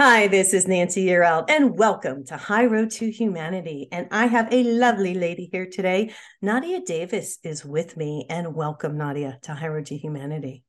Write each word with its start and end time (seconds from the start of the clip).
Hi, 0.00 0.28
this 0.28 0.52
is 0.52 0.68
Nancy 0.68 1.06
Yearout, 1.06 1.48
and 1.48 1.76
welcome 1.76 2.24
to 2.26 2.36
High 2.36 2.66
Road 2.66 2.90
to 2.92 3.10
Humanity. 3.10 3.88
And 3.90 4.08
I 4.10 4.26
have 4.26 4.52
a 4.52 4.62
lovely 4.62 5.14
lady 5.14 5.48
here 5.50 5.66
today. 5.66 6.12
Nadia 6.42 6.80
Davis 6.82 7.38
is 7.42 7.64
with 7.64 7.96
me, 7.96 8.26
and 8.28 8.54
welcome, 8.54 8.98
Nadia, 8.98 9.38
to 9.42 9.54
High 9.54 9.68
Road 9.68 9.86
to 9.86 9.96
Humanity. 9.96 10.64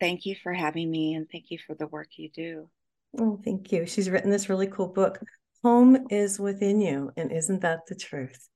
Thank 0.00 0.24
you 0.24 0.34
for 0.42 0.52
having 0.54 0.90
me 0.90 1.14
and 1.14 1.28
thank 1.30 1.50
you 1.50 1.58
for 1.66 1.74
the 1.74 1.86
work 1.86 2.08
you 2.16 2.30
do. 2.30 2.70
Oh, 3.18 3.38
thank 3.44 3.70
you. 3.70 3.86
She's 3.86 4.08
written 4.08 4.30
this 4.30 4.48
really 4.48 4.66
cool 4.66 4.88
book, 4.88 5.20
Home 5.62 6.06
is 6.10 6.40
Within 6.40 6.80
You. 6.80 7.12
And 7.16 7.30
isn't 7.30 7.60
that 7.60 7.80
the 7.86 7.94
truth? 7.94 8.48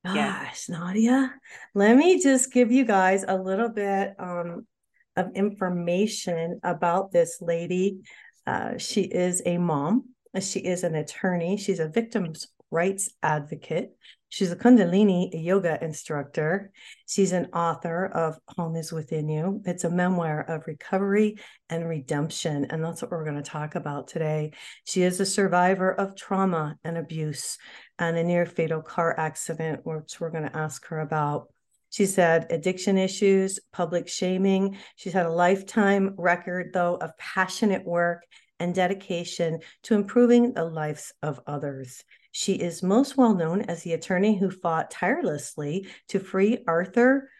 Gosh, 0.04 0.68
Nadia, 0.68 1.34
let 1.74 1.96
me 1.96 2.22
just 2.22 2.52
give 2.52 2.70
you 2.70 2.84
guys 2.84 3.24
a 3.26 3.36
little 3.36 3.68
bit 3.68 4.14
um, 4.18 4.66
of 5.16 5.32
information 5.34 6.60
about 6.62 7.12
this 7.12 7.38
lady. 7.40 8.00
Uh, 8.46 8.78
she 8.78 9.02
is 9.02 9.42
a 9.44 9.58
mom, 9.58 10.04
she 10.40 10.60
is 10.60 10.84
an 10.84 10.94
attorney, 10.94 11.56
she's 11.56 11.80
a 11.80 11.88
victims' 11.88 12.48
rights 12.70 13.10
advocate. 13.22 13.90
She's 14.30 14.52
a 14.52 14.56
Kundalini 14.56 15.30
yoga 15.32 15.82
instructor. 15.82 16.70
She's 17.06 17.32
an 17.32 17.46
author 17.54 18.06
of 18.06 18.38
Home 18.56 18.76
is 18.76 18.92
Within 18.92 19.28
You. 19.28 19.62
It's 19.64 19.84
a 19.84 19.90
memoir 19.90 20.42
of 20.42 20.66
recovery 20.66 21.38
and 21.70 21.88
redemption. 21.88 22.66
And 22.66 22.84
that's 22.84 23.00
what 23.00 23.10
we're 23.10 23.24
going 23.24 23.42
to 23.42 23.42
talk 23.42 23.74
about 23.74 24.08
today. 24.08 24.52
She 24.84 25.02
is 25.02 25.18
a 25.18 25.26
survivor 25.26 25.92
of 25.92 26.14
trauma 26.14 26.76
and 26.84 26.98
abuse 26.98 27.56
and 27.98 28.18
a 28.18 28.24
near 28.24 28.44
fatal 28.44 28.82
car 28.82 29.18
accident, 29.18 29.80
which 29.84 30.20
we're 30.20 30.30
going 30.30 30.48
to 30.48 30.56
ask 30.56 30.86
her 30.88 31.00
about. 31.00 31.48
She's 31.90 32.16
had 32.16 32.52
addiction 32.52 32.98
issues, 32.98 33.58
public 33.72 34.08
shaming. 34.08 34.76
She's 34.96 35.14
had 35.14 35.24
a 35.24 35.32
lifetime 35.32 36.14
record, 36.18 36.72
though, 36.74 36.96
of 36.96 37.16
passionate 37.16 37.86
work 37.86 38.24
and 38.60 38.74
dedication 38.74 39.60
to 39.84 39.94
improving 39.94 40.52
the 40.52 40.64
lives 40.64 41.14
of 41.22 41.40
others. 41.46 42.04
She 42.32 42.54
is 42.54 42.82
most 42.82 43.16
well 43.16 43.34
known 43.34 43.62
as 43.62 43.82
the 43.82 43.94
attorney 43.94 44.38
who 44.38 44.50
fought 44.50 44.90
tirelessly 44.90 45.88
to 46.08 46.20
free 46.20 46.58
Arthur 46.66 47.30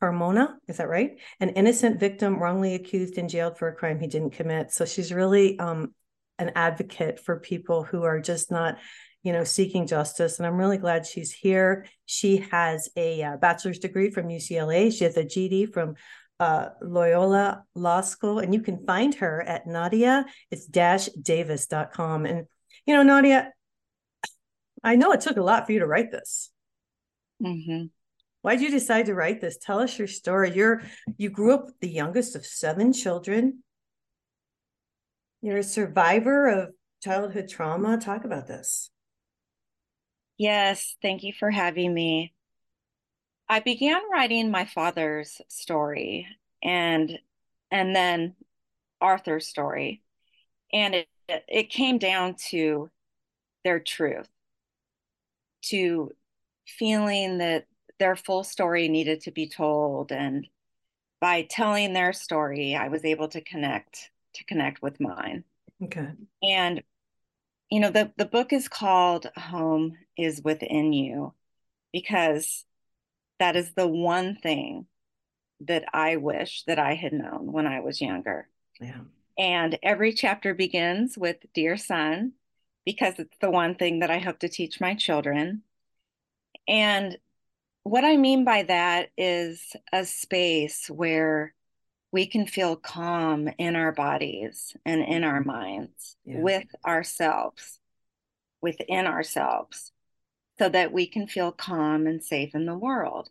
Carmona, 0.00 0.54
is 0.66 0.78
that 0.78 0.88
right? 0.88 1.18
An 1.40 1.50
innocent 1.50 2.00
victim 2.00 2.38
wrongly 2.38 2.74
accused 2.74 3.18
and 3.18 3.28
jailed 3.28 3.58
for 3.58 3.68
a 3.68 3.74
crime 3.74 4.00
he 4.00 4.06
didn't 4.06 4.30
commit. 4.30 4.72
So 4.72 4.84
she's 4.84 5.12
really 5.12 5.58
um, 5.58 5.94
an 6.38 6.52
advocate 6.54 7.20
for 7.20 7.38
people 7.38 7.84
who 7.84 8.04
are 8.04 8.20
just 8.20 8.50
not, 8.50 8.78
you 9.22 9.32
know, 9.32 9.44
seeking 9.44 9.86
justice. 9.86 10.38
And 10.38 10.46
I'm 10.46 10.56
really 10.56 10.78
glad 10.78 11.06
she's 11.06 11.32
here. 11.32 11.86
She 12.06 12.38
has 12.50 12.88
a 12.96 13.22
uh, 13.22 13.36
bachelor's 13.36 13.78
degree 13.78 14.10
from 14.10 14.28
UCLA. 14.28 14.90
She 14.90 15.04
has 15.04 15.16
a 15.16 15.24
JD 15.24 15.72
from 15.74 15.96
uh, 16.38 16.70
Loyola 16.80 17.64
Law 17.74 18.00
School, 18.00 18.38
and 18.38 18.54
you 18.54 18.62
can 18.62 18.86
find 18.86 19.14
her 19.16 19.42
at 19.42 19.66
Nadia. 19.66 20.24
It's 20.50 20.64
dash 20.64 21.06
Davis.com. 21.08 22.24
And 22.24 22.46
you 22.86 22.94
know, 22.94 23.02
Nadia, 23.02 23.52
I 24.82 24.96
know 24.96 25.12
it 25.12 25.20
took 25.20 25.36
a 25.36 25.42
lot 25.42 25.66
for 25.66 25.72
you 25.72 25.80
to 25.80 25.86
write 25.86 26.10
this. 26.10 26.50
hmm 27.40 27.90
Why 28.42 28.56
did 28.56 28.62
you 28.64 28.70
decide 28.70 29.06
to 29.06 29.14
write 29.14 29.40
this? 29.40 29.58
Tell 29.58 29.80
us 29.80 29.98
your 29.98 30.08
story. 30.08 30.52
You're 30.52 30.82
you 31.18 31.30
grew 31.30 31.54
up 31.54 31.68
the 31.80 31.88
youngest 31.88 32.36
of 32.36 32.46
seven 32.46 32.92
children. 32.92 33.62
You're 35.42 35.58
a 35.58 35.62
survivor 35.62 36.48
of 36.48 36.74
childhood 37.02 37.48
trauma. 37.48 37.98
Talk 37.98 38.24
about 38.24 38.46
this. 38.46 38.90
Yes, 40.38 40.96
thank 41.02 41.22
you 41.22 41.32
for 41.32 41.50
having 41.52 41.94
me. 41.94 42.32
I 43.48 43.60
began 43.60 44.00
writing 44.10 44.50
my 44.50 44.64
father's 44.64 45.40
story 45.48 46.26
and 46.62 47.18
and 47.70 47.94
then 47.94 48.36
Arthur's 49.00 49.48
story. 49.48 50.02
And 50.72 50.94
it 50.94 51.08
it 51.28 51.70
came 51.70 51.98
down 51.98 52.36
to 52.50 52.90
their 53.64 53.80
truth, 53.80 54.28
to 55.62 56.10
feeling 56.66 57.38
that 57.38 57.66
their 57.98 58.16
full 58.16 58.44
story 58.44 58.88
needed 58.88 59.20
to 59.22 59.30
be 59.30 59.48
told. 59.48 60.12
And 60.12 60.46
by 61.20 61.42
telling 61.42 61.92
their 61.92 62.12
story, 62.12 62.74
I 62.74 62.88
was 62.88 63.04
able 63.04 63.28
to 63.28 63.40
connect 63.40 64.10
to 64.34 64.44
connect 64.44 64.80
with 64.80 65.00
mine. 65.00 65.44
Okay. 65.82 66.08
And 66.42 66.82
you 67.70 67.80
know, 67.80 67.90
the 67.90 68.12
the 68.16 68.26
book 68.26 68.52
is 68.52 68.68
called 68.68 69.26
Home 69.36 69.96
is 70.16 70.42
Within 70.42 70.92
You 70.92 71.34
because 71.92 72.64
that 73.38 73.56
is 73.56 73.72
the 73.72 73.86
one 73.88 74.36
thing 74.36 74.86
that 75.60 75.84
I 75.92 76.16
wish 76.16 76.64
that 76.66 76.78
I 76.78 76.94
had 76.94 77.12
known 77.12 77.52
when 77.52 77.66
I 77.66 77.80
was 77.80 78.00
younger. 78.00 78.48
Yeah. 78.80 79.00
And 79.38 79.78
every 79.82 80.12
chapter 80.12 80.54
begins 80.54 81.16
with 81.16 81.36
Dear 81.54 81.76
Son, 81.76 82.32
because 82.84 83.14
it's 83.18 83.36
the 83.40 83.50
one 83.50 83.74
thing 83.74 84.00
that 84.00 84.10
I 84.10 84.18
hope 84.18 84.38
to 84.40 84.48
teach 84.48 84.80
my 84.80 84.94
children. 84.94 85.62
And 86.66 87.18
what 87.82 88.04
I 88.04 88.16
mean 88.16 88.44
by 88.44 88.64
that 88.64 89.10
is 89.16 89.74
a 89.92 90.04
space 90.04 90.88
where 90.88 91.54
we 92.12 92.26
can 92.26 92.46
feel 92.46 92.76
calm 92.76 93.48
in 93.58 93.76
our 93.76 93.92
bodies 93.92 94.76
and 94.84 95.02
in 95.02 95.24
our 95.24 95.42
minds 95.42 96.16
Yeah. 96.24 96.40
with 96.40 96.66
ourselves, 96.84 97.78
within 98.60 99.06
ourselves, 99.06 99.92
so 100.58 100.68
that 100.68 100.92
we 100.92 101.06
can 101.06 101.26
feel 101.26 101.52
calm 101.52 102.06
and 102.06 102.22
safe 102.22 102.54
in 102.54 102.66
the 102.66 102.76
world. 102.76 103.30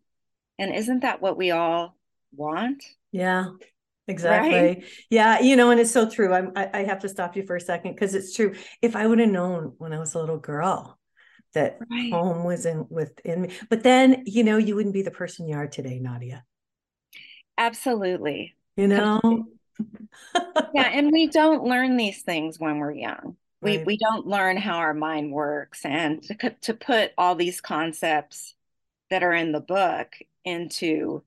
And 0.58 0.74
isn't 0.74 1.02
that 1.02 1.22
what 1.22 1.38
we 1.38 1.52
all 1.52 1.96
want? 2.36 2.84
Yeah, 3.12 3.52
exactly. 4.09 4.84
Yeah, 5.09 5.40
you 5.40 5.56
know, 5.56 5.70
and 5.72 5.80
it's 5.80 5.92
so 5.92 6.09
true. 6.09 6.34
I'm, 6.34 6.52
I, 6.56 6.70
I 6.74 6.84
have 6.84 7.00
to 7.00 7.09
stop 7.09 7.36
you 7.36 7.44
for 7.44 7.56
a 7.56 7.62
second 7.62 7.94
because 7.94 8.14
it's 8.16 8.36
true. 8.36 8.56
If 8.81 8.96
I 8.96 9.08
would 9.08 9.20
have 9.20 9.30
known 9.30 9.74
when 9.78 9.94
I 9.94 10.00
was 10.00 10.16
a 10.16 10.20
little 10.20 10.38
girl 10.38 10.97
that 11.53 11.80
Right. 11.90 12.12
home 12.12 12.44
was 12.44 12.66
in 12.66 12.86
within 12.90 13.42
me, 13.44 13.50
but 13.69 13.84
then 13.84 14.24
you 14.25 14.44
know, 14.44 14.58
you 14.58 14.75
wouldn't 14.75 14.94
be 14.94 15.02
the 15.02 15.12
person 15.12 15.48
you 15.48 15.56
are 15.56 15.68
today, 15.68 16.00
Nadia. 16.00 16.44
Absolutely. 17.58 18.56
You 18.78 18.88
know? 18.88 19.48
Yeah, 20.74 20.90
and 20.94 21.12
we 21.12 21.28
don't 21.28 21.64
learn 21.64 21.98
these 21.98 22.22
things 22.22 22.59
when 22.59 22.78
we're 22.78 22.92
young. 22.92 23.38
We 23.62 23.78
Right. 23.78 23.86
we 23.86 23.98
don't 23.98 24.28
learn 24.28 24.56
how 24.58 24.78
our 24.78 24.94
mind 24.94 25.31
works, 25.31 25.84
and 25.84 26.22
to 26.24 26.50
to 26.62 26.74
put 26.74 27.12
all 27.18 27.36
these 27.36 27.59
concepts 27.59 28.56
that 29.09 29.24
are 29.24 29.34
in 29.34 29.52
the 29.52 29.59
book 29.59 30.16
into 30.46 31.24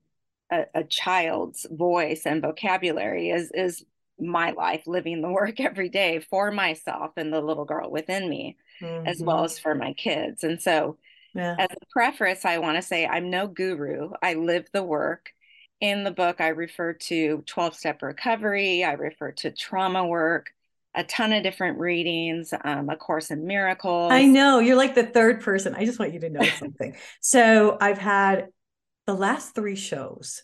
a, 0.51 0.65
a 0.75 0.83
child's 0.83 1.65
voice 1.69 2.23
and 2.25 2.41
vocabulary 2.41 3.29
is 3.29 3.51
is 3.53 3.83
my 4.19 4.51
life 4.51 4.83
living 4.87 5.21
the 5.21 5.29
work 5.29 5.59
every 5.59 5.89
day 5.89 6.19
for 6.19 6.51
myself 6.51 7.11
and 7.17 7.33
the 7.33 7.41
little 7.41 7.65
girl 7.65 7.89
within 7.91 8.29
me, 8.29 8.57
as 9.05 9.21
well 9.23 9.43
as 9.43 9.59
for 9.59 9.75
my 9.75 9.93
kids. 9.93 10.43
And 10.43 10.61
so, 10.61 10.97
Yeah. 11.33 11.55
as 11.59 11.67
a 11.71 11.85
preface, 11.91 12.45
I 12.45 12.59
want 12.59 12.77
to 12.77 12.81
say 12.81 13.05
I'm 13.05 13.29
no 13.29 13.47
guru. 13.47 14.11
I 14.21 14.35
live 14.35 14.67
the 14.73 14.83
work. 14.83 15.31
In 15.81 16.03
the 16.05 16.11
book, 16.11 16.39
I 16.39 16.49
refer 16.49 16.93
to 16.93 17.43
12 17.45 17.75
step 17.75 18.01
recovery, 18.01 18.83
I 18.85 18.93
refer 18.93 19.31
to 19.33 19.51
trauma 19.51 20.05
work, 20.07 20.51
a 20.95 21.03
ton 21.03 21.33
of 21.33 21.43
different 21.43 21.77
readings, 21.79 22.53
um, 22.63 22.89
A 22.89 22.95
Course 22.95 23.31
in 23.31 23.45
Miracles. 23.45 24.11
I 24.13 24.23
know 24.25 24.59
you're 24.59 24.77
like 24.77 24.95
the 24.95 25.03
third 25.05 25.41
person. 25.41 25.75
I 25.75 25.85
just 25.85 25.99
want 25.99 26.13
you 26.13 26.19
to 26.21 26.29
know 26.29 26.47
something. 26.59 26.95
so 27.19 27.77
I've 27.81 27.97
had 27.97 28.47
the 29.05 29.13
last 29.13 29.55
three 29.55 29.75
shows 29.75 30.43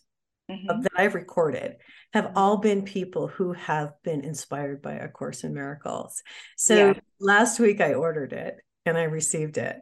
Mhm. 0.50 0.84
that 0.84 0.92
I've 0.96 1.16
recorded 1.16 1.78
have 2.14 2.32
all 2.36 2.58
been 2.58 2.84
people 2.84 3.28
who 3.28 3.54
have 3.54 3.94
been 4.04 4.22
inspired 4.22 4.82
by 4.82 4.94
A 4.94 5.08
Course 5.08 5.44
in 5.44 5.54
Miracles. 5.54 6.24
So 6.58 6.76
Yeah. 6.76 7.00
last 7.20 7.60
week 7.60 7.82
I 7.82 7.94
ordered 7.94 8.34
it 8.34 8.58
and 8.86 8.98
I 8.98 9.04
received 9.04 9.58
it. 9.58 9.80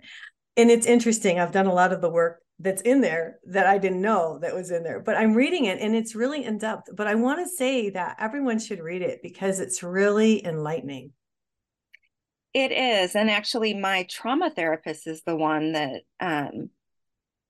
And 0.57 0.69
it's 0.69 0.85
interesting. 0.85 1.39
I've 1.39 1.51
done 1.53 1.67
a 1.67 1.73
lot 1.73 1.93
of 1.93 2.01
the 2.01 2.09
work 2.09 2.41
that's 2.59 2.81
in 2.81 3.01
there 3.01 3.39
that 3.45 3.67
I 3.67 3.77
didn't 3.77 4.01
know 4.01 4.39
that 4.39 4.55
was 4.55 4.71
in 4.71 4.83
there, 4.83 4.99
but 4.99 5.15
I'm 5.15 5.35
reading 5.35 5.65
it 5.65 5.79
and 5.79 5.95
it's 5.95 6.15
really 6.15 6.43
in 6.43 6.57
depth. 6.57 6.89
But 6.95 7.07
I 7.07 7.15
want 7.15 7.39
to 7.39 7.47
say 7.55 7.91
that 7.91 8.17
everyone 8.19 8.59
should 8.59 8.79
read 8.79 9.03
it 9.03 9.21
because 9.21 9.59
it's 9.59 9.83
really 9.83 10.43
enlightening. 10.45 11.13
It 12.53 12.71
is. 12.71 13.15
And 13.15 13.29
actually, 13.29 13.75
my 13.75 14.07
trauma 14.09 14.49
therapist 14.49 15.05
is 15.05 15.21
the 15.23 15.35
one 15.35 15.73
that 15.73 16.01
um, 16.19 16.71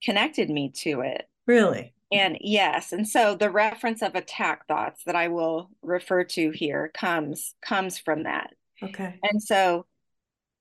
connected 0.04 0.50
me 0.50 0.72
to 0.78 1.02
it. 1.02 1.28
Really. 1.46 1.94
And 2.12 2.38
yes, 2.40 2.94
and 2.94 3.08
so 3.08 3.36
the 3.36 3.52
reference 3.52 4.02
of 4.02 4.16
attack 4.16 4.66
thoughts 4.68 5.04
that 5.06 5.16
I 5.16 5.28
will 5.28 5.70
refer 5.82 6.24
to 6.24 6.52
here 6.52 6.90
comes 6.94 7.56
comes 7.62 7.98
from 7.98 8.24
that. 8.24 8.54
Okay. 8.82 9.20
And 9.24 9.44
so 9.44 9.86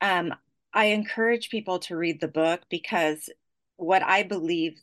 um 0.00 0.34
I 0.72 0.86
encourage 0.86 1.50
people 1.50 1.78
to 1.80 1.96
read 1.96 2.20
the 2.20 2.28
book 2.28 2.62
because 2.68 3.30
what 3.76 4.02
I 4.02 4.24
believe 4.24 4.78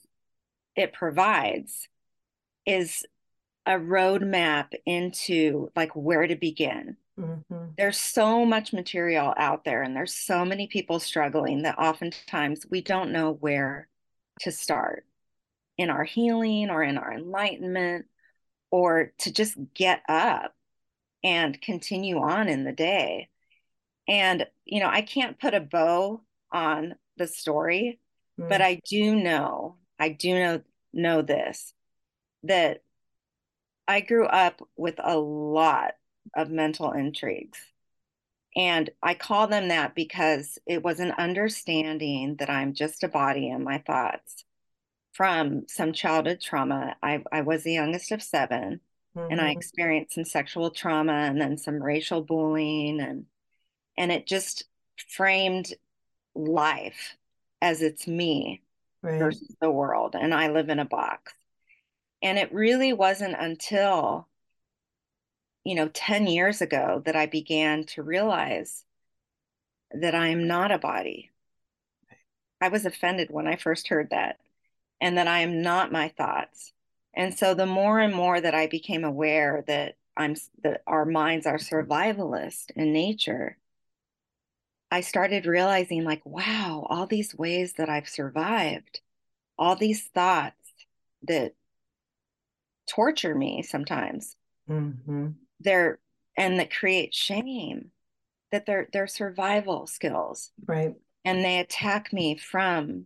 it 0.75 0.93
provides 0.93 1.87
is 2.65 3.05
a 3.65 3.73
roadmap 3.73 4.73
into 4.85 5.69
like 5.75 5.95
where 5.95 6.27
to 6.27 6.35
begin. 6.35 6.97
Mm-hmm. 7.19 7.65
There's 7.77 7.99
so 7.99 8.45
much 8.45 8.73
material 8.73 9.33
out 9.37 9.65
there, 9.65 9.83
and 9.83 9.95
there's 9.95 10.13
so 10.13 10.43
many 10.43 10.67
people 10.67 10.99
struggling 10.99 11.61
that 11.63 11.77
oftentimes 11.77 12.65
we 12.69 12.81
don't 12.81 13.11
know 13.11 13.33
where 13.33 13.87
to 14.41 14.51
start 14.51 15.05
in 15.77 15.89
our 15.89 16.03
healing 16.03 16.69
or 16.69 16.83
in 16.83 16.97
our 16.97 17.13
enlightenment 17.13 18.05
or 18.71 19.13
to 19.19 19.31
just 19.31 19.57
get 19.73 20.01
up 20.07 20.55
and 21.23 21.61
continue 21.61 22.19
on 22.19 22.49
in 22.49 22.63
the 22.63 22.71
day. 22.71 23.29
And, 24.07 24.45
you 24.65 24.79
know, 24.79 24.89
I 24.89 25.01
can't 25.01 25.39
put 25.39 25.53
a 25.53 25.61
bow 25.61 26.21
on 26.51 26.95
the 27.17 27.27
story, 27.27 27.99
Mm. 28.39 28.49
but 28.49 28.61
I 28.61 28.81
do 28.89 29.15
know, 29.15 29.77
I 29.99 30.09
do 30.09 30.33
know 30.33 30.61
know 30.91 31.21
this 31.21 31.73
that 32.43 32.81
I 33.87 34.01
grew 34.01 34.25
up 34.25 34.61
with 34.75 34.95
a 34.99 35.17
lot 35.17 35.93
of 36.35 36.49
mental 36.49 36.91
intrigues. 36.91 37.59
And 38.55 38.89
I 39.01 39.15
call 39.15 39.47
them 39.47 39.69
that 39.69 39.95
because 39.95 40.59
it 40.67 40.83
was 40.83 40.99
an 40.99 41.11
understanding 41.13 42.35
that 42.37 42.49
I'm 42.49 42.73
just 42.73 43.03
a 43.03 43.07
body 43.07 43.49
and 43.49 43.63
my 43.63 43.79
thoughts 43.79 44.45
from 45.13 45.67
some 45.67 45.93
childhood 45.93 46.41
trauma. 46.41 46.95
I, 47.03 47.23
I 47.31 47.41
was 47.41 47.63
the 47.63 47.73
youngest 47.73 48.11
of 48.11 48.23
7 48.23 48.81
and 49.29 49.41
I 49.41 49.49
Mhm. 49.49 49.51
experienced 49.51 50.15
some 50.15 50.25
sexual 50.25 50.71
trauma 50.71 51.13
and 51.13 51.41
then 51.41 51.57
some 51.57 51.83
racial 51.83 52.21
bullying 52.23 53.01
and 53.01 53.27
and 53.97 54.11
it 54.11 54.27
just 54.27 54.65
framed 55.09 55.73
life 56.35 57.17
as 57.61 57.81
it's 57.81 58.07
me 58.07 58.63
right. 59.01 59.13
versus 59.19 59.55
the 59.61 59.71
world 59.71 60.15
and 60.19 60.33
I 60.33 60.49
live 60.49 60.69
in 60.69 60.79
a 60.79 60.85
box. 60.85 61.33
And 62.23 62.39
it 62.39 62.53
really 62.53 62.93
wasn't 62.93 63.35
until 63.37 64.27
you 65.63 65.75
know 65.75 65.87
10 65.89 66.27
years 66.27 66.61
ago 66.61 67.01
that 67.05 67.15
I 67.15 67.25
began 67.25 67.85
to 67.87 68.03
realize 68.03 68.85
that 69.91 70.15
I 70.15 70.27
am 70.29 70.47
not 70.47 70.71
a 70.71 70.77
body. 70.77 71.31
I 72.61 72.69
was 72.69 72.85
offended 72.85 73.29
when 73.29 73.47
I 73.47 73.55
first 73.57 73.87
heard 73.89 74.09
that 74.09 74.39
and 75.01 75.17
that 75.17 75.27
I 75.27 75.39
am 75.39 75.61
not 75.61 75.91
my 75.91 76.09
thoughts. 76.09 76.73
And 77.13 77.33
so 77.37 77.53
the 77.53 77.65
more 77.65 77.99
and 77.99 78.13
more 78.15 78.39
that 78.41 78.55
I 78.55 78.67
became 78.67 79.03
aware 79.03 79.63
that 79.67 79.97
I'm 80.17 80.35
that 80.63 80.81
our 80.87 81.05
minds 81.05 81.45
are 81.45 81.57
survivalist 81.57 82.71
in 82.75 82.93
nature, 82.93 83.57
I 84.91 85.01
started 85.01 85.45
realizing 85.45 86.03
like, 86.03 86.25
wow, 86.25 86.85
all 86.89 87.07
these 87.07 87.35
ways 87.35 87.73
that 87.73 87.89
I've 87.89 88.07
survived, 88.07 89.01
all 89.57 89.75
these 89.75 90.07
thoughts 90.07 90.73
that 91.23 91.55
torture 92.87 93.35
me 93.35 93.61
sometimes, 93.63 94.37
Mhm. 94.67 95.42
They're 95.63 95.99
and 96.37 96.59
that 96.59 96.73
create 96.73 97.13
shame, 97.13 97.91
that 98.51 98.65
they're 98.65 98.87
they're 98.93 99.07
survival 99.07 99.87
skills. 99.87 100.51
Right. 100.65 100.95
And 101.25 101.43
they 101.43 101.59
attack 101.59 102.13
me 102.13 102.37
from 102.37 103.05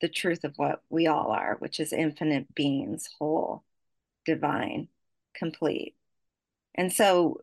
the 0.00 0.08
truth 0.08 0.44
of 0.44 0.54
what 0.56 0.82
we 0.90 1.06
all 1.06 1.30
are, 1.32 1.56
which 1.60 1.80
is 1.80 1.92
infinite 1.92 2.54
beings, 2.54 3.08
whole, 3.18 3.64
divine, 4.26 4.88
complete. 5.34 5.96
And 6.74 6.92
so 6.92 7.42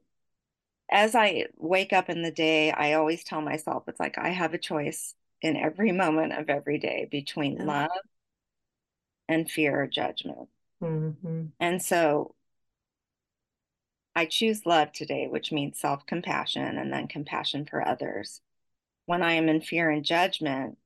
as 0.90 1.16
I 1.16 1.48
wake 1.58 1.94
up 1.94 2.10
in 2.10 2.22
the 2.22 2.32
day, 2.32 2.72
I 2.72 2.94
always 2.94 3.24
tell 3.24 3.42
myself 3.42 3.84
it's 3.88 4.00
like 4.00 4.18
I 4.18 4.30
have 4.30 4.54
a 4.54 4.58
choice 4.60 5.16
in 5.42 5.58
every 5.58 5.92
moment 5.92 6.34
of 6.34 6.50
every 6.50 6.80
day 6.80 7.08
between 7.12 7.58
Yeah. 7.58 7.66
love 7.66 7.92
and 9.30 9.50
fear 9.50 9.82
or 9.82 9.88
judgment. 9.88 10.50
Mhm. 10.82 11.52
And 11.60 11.82
so 11.82 12.36
I 14.18 14.26
choose 14.26 14.66
love 14.66 14.92
today, 14.94 15.28
which 15.28 15.52
means 15.52 15.80
self 15.80 16.08
compassion 16.08 16.80
and 16.80 16.92
then 16.92 17.08
compassion 17.08 17.68
for 17.70 17.88
others. 17.88 18.42
When 19.06 19.22
I 19.22 19.34
am 19.34 19.48
in 19.48 19.62
fear 19.62 19.92
and 19.92 20.04
judgment, 20.04 20.80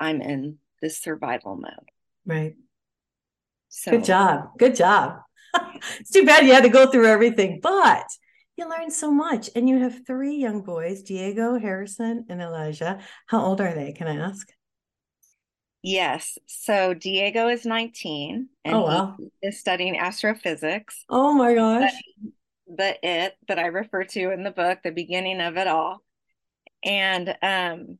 I'm 0.00 0.22
in 0.22 0.56
this 0.80 0.96
survival 0.96 1.54
mode. 1.54 1.90
Right. 2.24 2.54
So 3.68 3.90
Good 3.90 4.04
job. 4.04 4.56
Good 4.56 4.74
job. 4.74 5.18
it's 6.00 6.12
too 6.12 6.24
bad 6.24 6.46
you 6.46 6.54
had 6.54 6.62
to 6.62 6.70
go 6.70 6.90
through 6.90 7.08
everything, 7.08 7.60
but 7.62 8.06
you 8.56 8.66
learned 8.66 8.94
so 8.94 9.12
much. 9.12 9.50
And 9.54 9.68
you 9.68 9.78
have 9.80 10.06
three 10.06 10.36
young 10.36 10.62
boys, 10.62 11.02
Diego, 11.02 11.58
Harrison, 11.58 12.24
and 12.30 12.40
Elijah. 12.40 13.00
How 13.26 13.44
old 13.44 13.60
are 13.60 13.74
they? 13.74 13.92
Can 13.92 14.08
I 14.08 14.16
ask? 14.16 14.48
Yes. 15.82 16.38
So 16.46 16.94
Diego 16.94 17.48
is 17.48 17.66
19 17.66 18.48
and 18.64 18.74
Oh, 18.74 18.80
wow. 18.80 19.16
is 19.42 19.60
studying 19.60 19.98
astrophysics. 19.98 21.04
Oh 21.10 21.34
my 21.34 21.52
gosh. 21.52 21.92
The 22.74 22.96
it 23.06 23.36
that 23.48 23.58
I 23.58 23.66
refer 23.66 24.04
to 24.04 24.30
in 24.32 24.42
the 24.44 24.50
book, 24.50 24.80
the 24.82 24.90
beginning 24.92 25.40
of 25.40 25.56
it 25.56 25.66
all. 25.66 26.02
And 26.82 27.36
um 27.42 27.98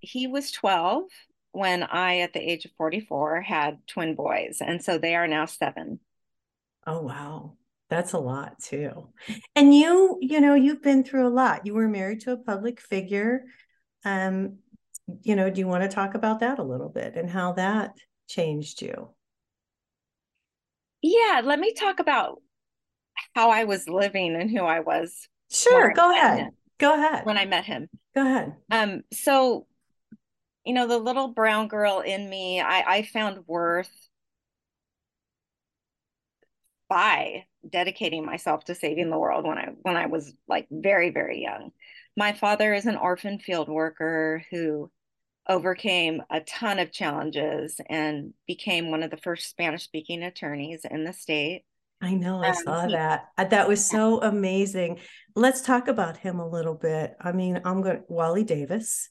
he 0.00 0.26
was 0.26 0.50
12 0.50 1.04
when 1.52 1.82
I, 1.82 2.18
at 2.20 2.32
the 2.32 2.40
age 2.40 2.64
of 2.64 2.72
44, 2.72 3.42
had 3.42 3.86
twin 3.86 4.14
boys. 4.14 4.58
And 4.60 4.82
so 4.82 4.98
they 4.98 5.14
are 5.14 5.28
now 5.28 5.46
seven. 5.46 6.00
Oh 6.86 7.00
wow. 7.02 7.56
That's 7.88 8.12
a 8.14 8.18
lot 8.18 8.58
too. 8.58 9.08
And 9.54 9.74
you, 9.74 10.18
you 10.22 10.40
know, 10.40 10.54
you've 10.54 10.82
been 10.82 11.04
through 11.04 11.26
a 11.26 11.30
lot. 11.30 11.66
You 11.66 11.74
were 11.74 11.88
married 11.88 12.20
to 12.22 12.32
a 12.32 12.36
public 12.38 12.80
figure. 12.80 13.44
Um, 14.04 14.58
you 15.22 15.36
know, 15.36 15.50
do 15.50 15.60
you 15.60 15.68
want 15.68 15.82
to 15.82 15.94
talk 15.94 16.14
about 16.14 16.40
that 16.40 16.58
a 16.58 16.62
little 16.64 16.88
bit 16.88 17.16
and 17.16 17.28
how 17.28 17.52
that 17.52 17.96
changed 18.28 18.80
you? 18.80 19.10
Yeah, 21.02 21.42
let 21.44 21.58
me 21.58 21.74
talk 21.74 21.98
about 22.00 22.40
how 23.34 23.50
I 23.50 23.64
was 23.64 23.88
living 23.88 24.34
and 24.36 24.50
who 24.50 24.62
I 24.64 24.80
was 24.80 25.28
Sure, 25.50 25.92
go 25.94 26.10
ahead. 26.10 26.38
him. 26.38 26.50
Go 26.78 26.94
ahead. 26.94 27.24
when 27.26 27.36
I 27.36 27.44
met 27.46 27.64
him. 27.64 27.88
Go 28.14 28.22
ahead. 28.22 28.54
Um, 28.70 29.02
so 29.12 29.66
you 30.64 30.74
know, 30.74 30.86
the 30.86 30.98
little 30.98 31.28
brown 31.28 31.66
girl 31.66 32.00
in 32.00 32.30
me, 32.30 32.60
I, 32.60 32.98
I 32.98 33.02
found 33.02 33.46
worth 33.48 33.90
by 36.88 37.46
dedicating 37.68 38.24
myself 38.24 38.64
to 38.64 38.74
saving 38.74 39.10
the 39.10 39.18
world 39.18 39.46
when 39.46 39.58
I 39.58 39.68
when 39.82 39.96
I 39.96 40.06
was 40.06 40.32
like 40.48 40.66
very, 40.70 41.10
very 41.10 41.42
young. 41.42 41.70
My 42.16 42.32
father 42.32 42.74
is 42.74 42.86
an 42.86 42.96
orphan 42.96 43.38
field 43.38 43.68
worker 43.68 44.44
who 44.50 44.90
overcame 45.48 46.22
a 46.30 46.40
ton 46.40 46.78
of 46.78 46.92
challenges 46.92 47.80
and 47.88 48.32
became 48.46 48.90
one 48.90 49.02
of 49.02 49.10
the 49.10 49.16
first 49.16 49.48
Spanish 49.48 49.82
speaking 49.84 50.22
attorneys 50.22 50.84
in 50.88 51.04
the 51.04 51.12
state. 51.12 51.64
I 52.02 52.14
know, 52.14 52.42
I 52.42 52.48
Um, 52.48 52.54
saw 52.54 52.86
he- 52.86 52.92
that. 52.92 53.28
Uh, 53.38 53.44
That 53.44 53.68
was 53.68 53.84
so 53.84 54.20
amazing. 54.20 54.98
Let's 55.36 55.62
talk 55.62 55.88
about 55.88 56.16
him 56.18 56.40
a 56.40 56.48
little 56.48 56.74
bit. 56.74 57.14
I 57.20 57.32
mean, 57.32 57.60
I'm 57.64 57.80
going 57.80 58.02
Wally 58.08 58.44
Davis. 58.44 59.08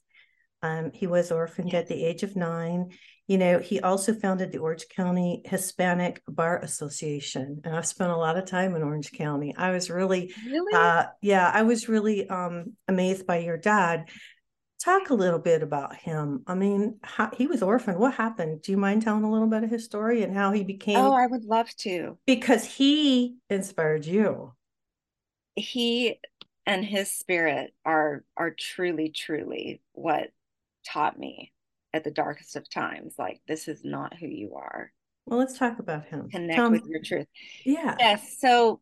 Um, 0.62 0.92
he 0.94 1.08
was 1.08 1.32
orphaned 1.32 1.74
at 1.74 1.88
the 1.88 2.06
age 2.06 2.22
of 2.22 2.36
nine. 2.36 2.92
You 3.28 3.38
know, 3.38 3.60
he 3.60 3.80
also 3.80 4.14
founded 4.14 4.52
the 4.52 4.58
Orange 4.60 4.86
County 4.94 5.42
Hispanic 5.46 6.22
Bar 6.28 6.60
Association, 6.60 7.62
and 7.64 7.76
I've 7.76 7.88
spent 7.88 8.12
a 8.12 8.18
lot 8.18 8.38
of 8.38 8.46
time 8.46 8.76
in 8.76 8.84
Orange 8.84 9.12
County. 9.14 9.56
I 9.58 9.72
was 9.72 9.90
really, 9.90 10.34
Really? 10.46 10.74
uh, 10.76 11.06
yeah, 11.22 11.50
I 11.52 11.62
was 11.64 11.88
really 11.88 12.30
um 12.30 12.76
amazed 12.90 13.26
by 13.26 13.38
your 13.38 13.58
dad. 13.58 14.10
Talk 14.84 15.12
a 15.12 15.14
little 15.14 15.38
bit 15.40 15.62
about 15.62 15.96
him. 15.96 16.44
I 16.48 16.56
mean, 16.56 16.98
how, 17.04 17.30
he 17.38 17.46
was 17.46 17.62
orphaned. 17.62 18.00
What 18.00 18.16
happened? 18.16 18.64
Do 18.64 18.72
you 18.72 18.78
mind 18.78 19.04
telling 19.04 19.24
a 19.24 19.32
little 19.32 19.48
bit 19.48 19.64
of 19.64 19.70
his 19.70 19.86
story 19.86 20.24
and 20.24 20.34
how 20.34 20.52
he 20.52 20.62
oh, 20.62 20.66
became? 20.66 20.98
oh, 20.98 21.14
I 21.14 21.28
would 21.28 21.46
love 21.46 21.70
to. 21.82 22.18
because 22.26 22.66
he 22.66 23.38
inspired 23.50 24.06
you. 24.06 24.54
he 25.56 26.20
and 26.66 26.86
his 26.86 27.12
spirit 27.14 27.74
are 27.86 28.24
are 28.38 28.52
truly 28.52 29.10
truly 29.10 29.82
what 29.94 30.30
taught 30.86 31.18
me 31.20 31.52
at 31.94 32.04
the 32.04 32.12
darkest 32.12 32.56
of 32.56 32.70
times 32.70 33.16
like 33.18 33.42
this 33.48 33.68
is 33.68 33.84
not 33.84 34.16
who 34.18 34.28
you 34.28 34.54
are 34.56 34.92
Well, 35.26 35.40
let's 35.40 35.58
talk 35.58 35.80
about 35.80 36.06
him. 36.06 36.30
connect 36.30 36.56
Tell 36.56 36.72
with 36.72 36.84
me- 36.86 36.92
your 36.92 37.02
truth 37.04 37.28
Yeah. 37.66 37.96
yes 38.00 38.38
so 38.40 38.80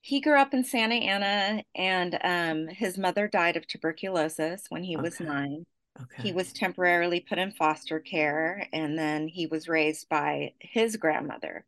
he 0.00 0.20
grew 0.20 0.38
up 0.38 0.54
in 0.54 0.64
santa 0.64 0.94
ana 0.94 1.62
and 1.74 2.18
um 2.22 2.68
his 2.68 2.96
mother 2.98 3.28
died 3.28 3.56
of 3.56 3.66
tuberculosis 3.66 4.64
when 4.68 4.82
he 4.82 4.96
was 4.96 5.20
nine 5.20 5.64
Okay. 6.00 6.22
he 6.22 6.32
was 6.32 6.52
temporarily 6.52 7.18
put 7.18 7.38
in 7.38 7.50
foster 7.50 7.98
care 7.98 8.68
and 8.72 8.96
then 8.96 9.26
he 9.26 9.46
was 9.46 9.68
raised 9.68 10.08
by 10.08 10.52
his 10.60 10.96
grandmother 10.96 11.64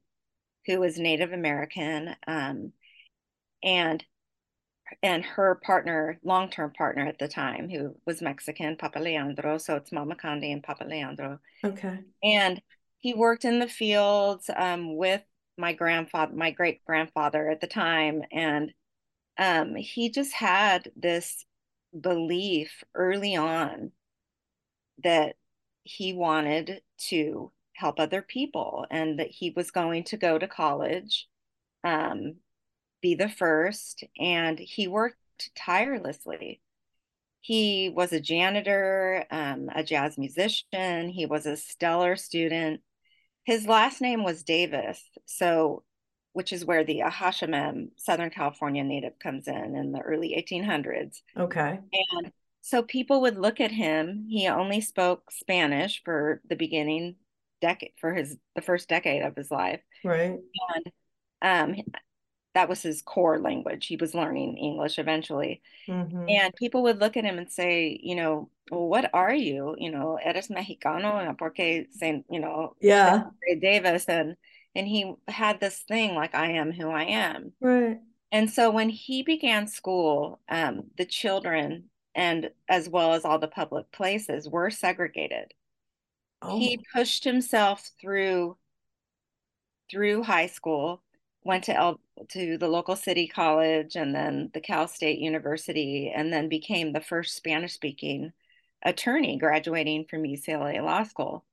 who 0.67 0.79
was 0.79 0.99
native 0.99 1.33
american 1.33 2.15
um, 2.29 2.73
and 3.63 4.05
and 5.03 5.25
her 5.25 5.61
partner 5.65 6.19
long-term 6.23 6.73
partner 6.73 7.07
at 7.07 7.19
the 7.19 7.29
time 7.29 7.69
who 7.69 7.97
was 8.07 8.23
mexican 8.23 8.77
papa 8.77 9.01
leandro 9.01 9.59
so 9.59 9.75
it's 9.75 9.91
mama 9.93 10.15
Candy 10.15 10.53
and 10.53 10.63
papa 10.63 10.85
leandro 10.85 11.41
okay. 11.65 11.99
and 12.23 12.63
he 12.99 13.15
worked 13.15 13.45
in 13.45 13.59
the 13.59 13.69
fields 13.69 14.51
um, 14.55 14.97
with 14.97 15.23
my 15.61 15.73
grandfather, 15.73 16.35
my 16.35 16.51
great 16.51 16.85
grandfather 16.85 17.49
at 17.51 17.61
the 17.61 17.67
time, 17.67 18.23
and 18.33 18.73
um, 19.39 19.75
he 19.77 20.11
just 20.11 20.33
had 20.33 20.91
this 20.97 21.45
belief 21.99 22.85
early 22.95 23.37
on 23.37 23.93
that 25.03 25.37
he 25.83 26.13
wanted 26.13 26.83
to 26.99 27.53
help 27.75 27.99
other 27.99 28.23
people 28.23 28.87
and 28.91 29.19
that 29.19 29.31
he 29.31 29.51
was 29.51 29.71
going 29.71 30.05
to 30.05 30.17
go 30.17 30.39
to 30.39 30.47
college, 30.47 31.27
um, 31.85 32.37
be 33.01 33.15
the 33.15 33.29
first, 33.29 34.05
and 34.19 34.59
he 34.59 34.87
worked 34.87 35.17
tirelessly. 35.57 36.61
He 37.41 37.89
was 37.89 38.13
a 38.13 38.21
janitor, 38.21 39.25
um, 39.31 39.71
a 39.75 39.83
jazz 39.83 40.19
musician. 40.19 41.09
He 41.09 41.25
was 41.25 41.47
a 41.47 41.57
stellar 41.57 42.17
student. 42.17 42.83
His 43.45 43.67
last 43.67 44.01
name 44.01 44.23
was 44.25 44.43
Davis, 44.43 45.03
so 45.27 45.83
which 46.33 46.53
is 46.53 46.65
where 46.65 46.85
the 46.85 47.01
Acjachemen 47.01 47.91
Southern 47.97 48.31
California 48.31 48.85
native 48.85 49.19
comes 49.19 49.49
in 49.49 49.75
in 49.77 49.93
the 49.93 50.01
early 50.01 50.35
1800s. 50.37 51.23
Okay. 51.37 51.81
And 51.93 52.33
so 52.61 52.83
people 52.83 53.23
would 53.23 53.37
look 53.37 53.61
at 53.61 53.73
him. 53.73 54.27
He 54.29 54.47
only 54.47 54.81
spoke 54.81 55.31
Spanish 55.31 56.03
for 56.05 56.41
the 56.49 56.57
beginning 56.57 57.17
decade 57.61 57.93
for 58.01 58.15
his 58.15 58.37
the 58.55 58.63
first 58.63 58.89
decade 58.89 59.23
of 59.23 59.37
his 59.37 59.51
life. 59.51 59.81
Right. 60.05 60.39
And 60.75 60.93
um 61.43 61.77
that 62.55 62.69
was 62.69 62.83
his 62.83 63.03
core 63.03 63.39
language. 63.39 63.87
He 63.87 63.97
was 63.97 64.15
learning 64.15 64.57
English 64.57 64.99
eventually. 64.99 65.63
Mm-hmm. 65.89 66.29
And 66.29 66.55
people 66.55 66.83
would 66.83 66.99
look 66.99 67.17
at 67.17 67.25
him 67.25 67.39
and 67.39 67.51
say, 67.51 67.99
you 68.03 68.17
know, 68.17 68.51
well, 68.71 68.89
what 68.89 69.11
are 69.15 69.35
you? 69.35 69.77
You 69.79 69.91
know, 69.91 70.19
eres 70.23 70.49
mexicano, 70.49 71.27
and 71.27 71.39
porque, 71.39 71.87
you 72.29 72.41
know, 72.41 72.75
yeah, 72.81 73.25
Davis. 73.61 74.07
And 74.07 74.37
and 74.75 74.87
he 74.87 75.15
had 75.29 75.61
this 75.61 75.81
thing 75.81 76.15
like 76.15 76.35
i 76.35 76.53
am 76.53 76.73
who 76.73 76.89
i 76.89 77.05
am 77.05 77.53
right 77.61 77.99
and 78.33 78.51
so 78.51 78.71
when 78.71 78.89
he 78.89 79.23
began 79.23 79.67
school 79.67 80.41
um, 80.49 80.85
the 80.97 81.05
children 81.05 81.85
and 82.15 82.51
as 82.69 82.89
well 82.89 83.15
as 83.15 83.25
all 83.25 83.39
the 83.39 83.49
public 83.49 83.91
places 83.93 84.49
were 84.49 84.71
segregated 84.71 85.53
oh. 86.43 86.59
he 86.59 86.79
pushed 86.95 87.25
himself 87.25 87.91
through 88.01 88.57
through 89.91 90.23
high 90.23 90.47
school 90.47 91.03
went 91.45 91.65
to 91.65 91.75
El, 91.75 92.01
to 92.29 92.59
the 92.59 92.69
local 92.69 92.97
city 92.97 93.27
college 93.27 93.97
and 93.97 94.15
then 94.15 94.51
the 94.53 94.61
cal 94.61 94.87
state 94.87 95.19
university 95.19 96.13
and 96.15 96.33
then 96.33 96.49
became 96.49 96.93
the 96.93 97.01
first 97.01 97.35
spanish 97.35 97.73
speaking 97.73 98.33
attorney 98.85 99.39
graduating 99.39 100.05
from 100.09 100.23
ucla 100.23 100.83
law 100.83 101.03
school 101.03 101.45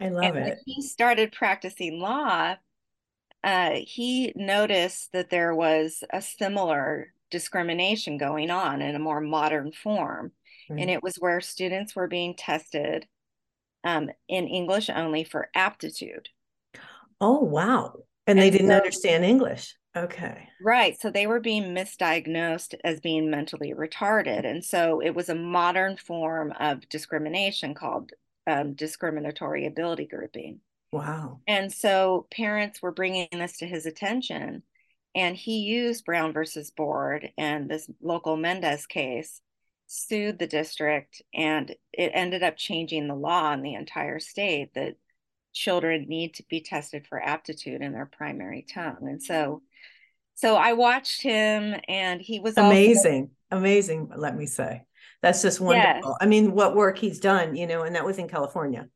I 0.00 0.08
love 0.08 0.34
and 0.34 0.48
it. 0.48 0.58
he 0.64 0.80
started 0.80 1.30
practicing 1.30 2.00
law, 2.00 2.56
uh, 3.44 3.70
he 3.74 4.32
noticed 4.34 5.12
that 5.12 5.30
there 5.30 5.54
was 5.54 6.02
a 6.10 6.22
similar 6.22 7.12
discrimination 7.30 8.16
going 8.16 8.50
on 8.50 8.80
in 8.80 8.94
a 8.94 9.00
more 9.00 9.20
modern 9.20 9.72
form. 9.72 10.32
Right. 10.68 10.80
And 10.80 10.90
it 10.90 11.02
was 11.02 11.16
where 11.16 11.40
students 11.40 11.94
were 11.94 12.08
being 12.08 12.34
tested 12.34 13.06
um, 13.84 14.10
in 14.28 14.46
English 14.46 14.88
only 14.88 15.24
for 15.24 15.50
aptitude. 15.54 16.30
Oh, 17.20 17.40
wow. 17.40 18.04
And, 18.30 18.38
and 18.38 18.46
they 18.46 18.50
didn't 18.50 18.68
so, 18.68 18.76
understand 18.76 19.24
English. 19.24 19.74
Okay. 19.96 20.48
Right. 20.62 20.98
So 21.00 21.10
they 21.10 21.26
were 21.26 21.40
being 21.40 21.74
misdiagnosed 21.74 22.74
as 22.84 23.00
being 23.00 23.28
mentally 23.28 23.74
retarded. 23.74 24.46
And 24.46 24.64
so 24.64 25.00
it 25.00 25.10
was 25.10 25.28
a 25.28 25.34
modern 25.34 25.96
form 25.96 26.52
of 26.60 26.88
discrimination 26.88 27.74
called 27.74 28.12
um, 28.46 28.74
discriminatory 28.74 29.66
ability 29.66 30.06
grouping. 30.06 30.60
Wow. 30.92 31.40
And 31.46 31.72
so 31.72 32.26
parents 32.30 32.82
were 32.82 32.92
bringing 32.92 33.28
this 33.32 33.58
to 33.58 33.66
his 33.66 33.86
attention, 33.86 34.62
and 35.14 35.36
he 35.36 35.58
used 35.58 36.04
Brown 36.04 36.32
versus 36.32 36.70
Board 36.70 37.32
and 37.38 37.68
this 37.68 37.88
local 38.00 38.36
Mendez 38.36 38.86
case, 38.86 39.40
sued 39.86 40.38
the 40.38 40.46
district, 40.46 41.22
and 41.34 41.74
it 41.92 42.12
ended 42.14 42.42
up 42.42 42.56
changing 42.56 43.06
the 43.06 43.14
law 43.14 43.52
in 43.52 43.62
the 43.62 43.74
entire 43.74 44.18
state 44.18 44.74
that 44.74 44.96
children 45.52 46.06
need 46.08 46.34
to 46.34 46.44
be 46.48 46.60
tested 46.60 47.06
for 47.08 47.20
aptitude 47.20 47.82
in 47.82 47.92
their 47.92 48.06
primary 48.06 48.64
tongue. 48.72 48.98
And 49.02 49.22
so, 49.22 49.62
so 50.34 50.56
I 50.56 50.72
watched 50.74 51.22
him, 51.22 51.74
and 51.88 52.20
he 52.20 52.40
was 52.40 52.56
amazing, 52.56 53.30
also- 53.50 53.60
amazing. 53.60 54.10
Let 54.16 54.36
me 54.36 54.46
say, 54.46 54.84
that's 55.22 55.42
just 55.42 55.60
wonderful. 55.60 56.10
Yes. 56.10 56.18
I 56.20 56.26
mean, 56.26 56.52
what 56.52 56.74
work 56.76 56.98
he's 56.98 57.20
done, 57.20 57.56
you 57.56 57.66
know, 57.66 57.82
and 57.82 57.94
that 57.94 58.04
was 58.04 58.18
in 58.18 58.28
California. 58.28 58.88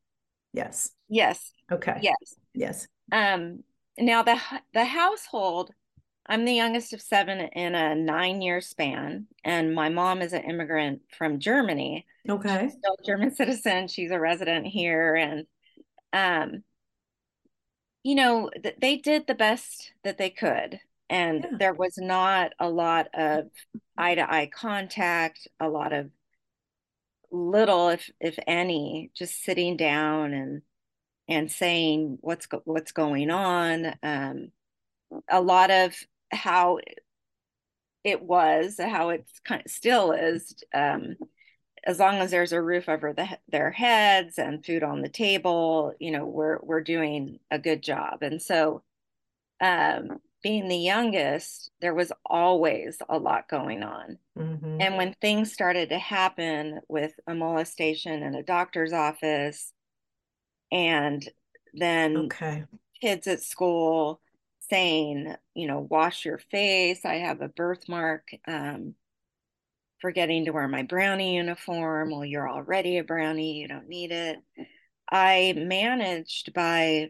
Yes. 0.53 0.91
Yes. 1.09 1.51
Okay. 1.71 1.99
Yes. 2.01 2.35
Yes. 2.53 2.87
Um 3.11 3.63
now 3.97 4.23
the 4.23 4.39
the 4.73 4.85
household 4.85 5.71
I'm 6.27 6.45
the 6.45 6.53
youngest 6.53 6.93
of 6.93 7.01
seven 7.01 7.39
in 7.39 7.75
a 7.75 7.93
nine 7.93 8.41
year 8.41 8.59
span, 8.59 9.27
and 9.43 9.75
my 9.75 9.89
mom 9.89 10.21
is 10.21 10.33
an 10.33 10.43
immigrant 10.43 11.01
from 11.15 11.39
Germany. 11.39 12.05
Okay. 12.27 12.63
She's 12.63 12.73
still 12.73 12.97
a 12.99 13.05
German 13.05 13.31
citizen. 13.35 13.87
She's 13.87 14.09
a 14.11 14.19
resident 14.19 14.65
here. 14.65 15.15
And, 15.15 15.45
um, 16.15 16.63
you 18.03 18.15
know, 18.15 18.49
th- 18.61 18.77
they 18.79 18.97
did 18.97 19.27
the 19.27 19.35
best 19.35 19.91
that 20.03 20.17
they 20.17 20.29
could 20.29 20.79
and 21.09 21.43
yeah. 21.43 21.57
there 21.59 21.73
was 21.73 21.97
not 21.97 22.53
a 22.59 22.69
lot 22.69 23.07
of 23.13 23.45
eye 23.97 24.15
to 24.15 24.33
eye 24.33 24.49
contact 24.53 25.47
a 25.59 25.69
lot 25.69 25.93
of 25.93 26.09
little 27.31 27.89
if 27.89 28.09
if 28.19 28.37
any 28.47 29.11
just 29.15 29.43
sitting 29.43 29.77
down 29.77 30.33
and 30.33 30.61
and 31.27 31.51
saying 31.51 32.17
what's 32.21 32.45
go- 32.45 32.61
what's 32.65 32.91
going 32.91 33.29
on 33.29 33.93
um 34.03 34.51
a 35.29 35.41
lot 35.41 35.69
of 35.69 35.95
how 36.31 36.79
it 38.03 38.21
was 38.21 38.79
how 38.79 39.09
it 39.09 39.25
kind 39.43 39.61
of 39.65 39.71
still 39.71 40.11
is 40.11 40.55
um 40.73 41.15
as 41.85 41.99
long 41.99 42.15
as 42.15 42.31
there's 42.31 42.51
a 42.51 42.61
roof 42.61 42.89
over 42.89 43.13
the, 43.13 43.27
their 43.49 43.71
heads 43.71 44.37
and 44.37 44.65
food 44.65 44.83
on 44.83 45.01
the 45.01 45.09
table 45.09 45.93
you 45.99 46.11
know 46.11 46.25
we're 46.25 46.59
we're 46.61 46.81
doing 46.81 47.39
a 47.51 47.59
good 47.59 47.81
job 47.83 48.21
and 48.21 48.41
so 48.41 48.81
um 49.61 50.19
being 50.45 50.67
the 50.67 50.77
youngest, 50.77 51.71
there 51.81 51.95
was 51.95 52.11
always 52.23 52.99
a 53.09 53.17
lot 53.17 53.49
going 53.49 53.81
on. 53.81 54.19
Mm-hmm. 54.37 54.79
And 54.79 54.95
when 54.95 55.15
things 55.19 55.51
started 55.51 55.89
to 55.89 55.97
happen 55.97 56.81
with 56.87 57.13
a 57.25 57.33
molestation 57.33 58.21
in 58.21 58.35
a 58.35 58.43
doctor's 58.43 58.93
office, 58.93 59.73
and 60.71 61.27
then 61.73 62.15
okay. 62.25 62.65
kids 63.01 63.25
at 63.25 63.41
school 63.41 64.21
saying, 64.69 65.33
you 65.55 65.65
know, 65.65 65.87
wash 65.89 66.25
your 66.25 66.37
face, 66.37 67.05
I 67.05 67.15
have 67.15 67.41
a 67.41 67.49
birthmark, 67.49 68.27
um, 68.47 68.93
forgetting 70.05 70.45
to 70.45 70.51
wear 70.51 70.67
my 70.67 70.83
brownie 70.83 71.35
uniform. 71.35 72.11
Well, 72.11 72.23
you're 72.23 72.47
already 72.47 72.99
a 72.99 73.03
brownie, 73.03 73.53
you 73.53 73.67
don't 73.67 73.89
need 73.89 74.11
it. 74.11 74.37
I 75.11 75.55
managed 75.57 76.53
by 76.53 77.09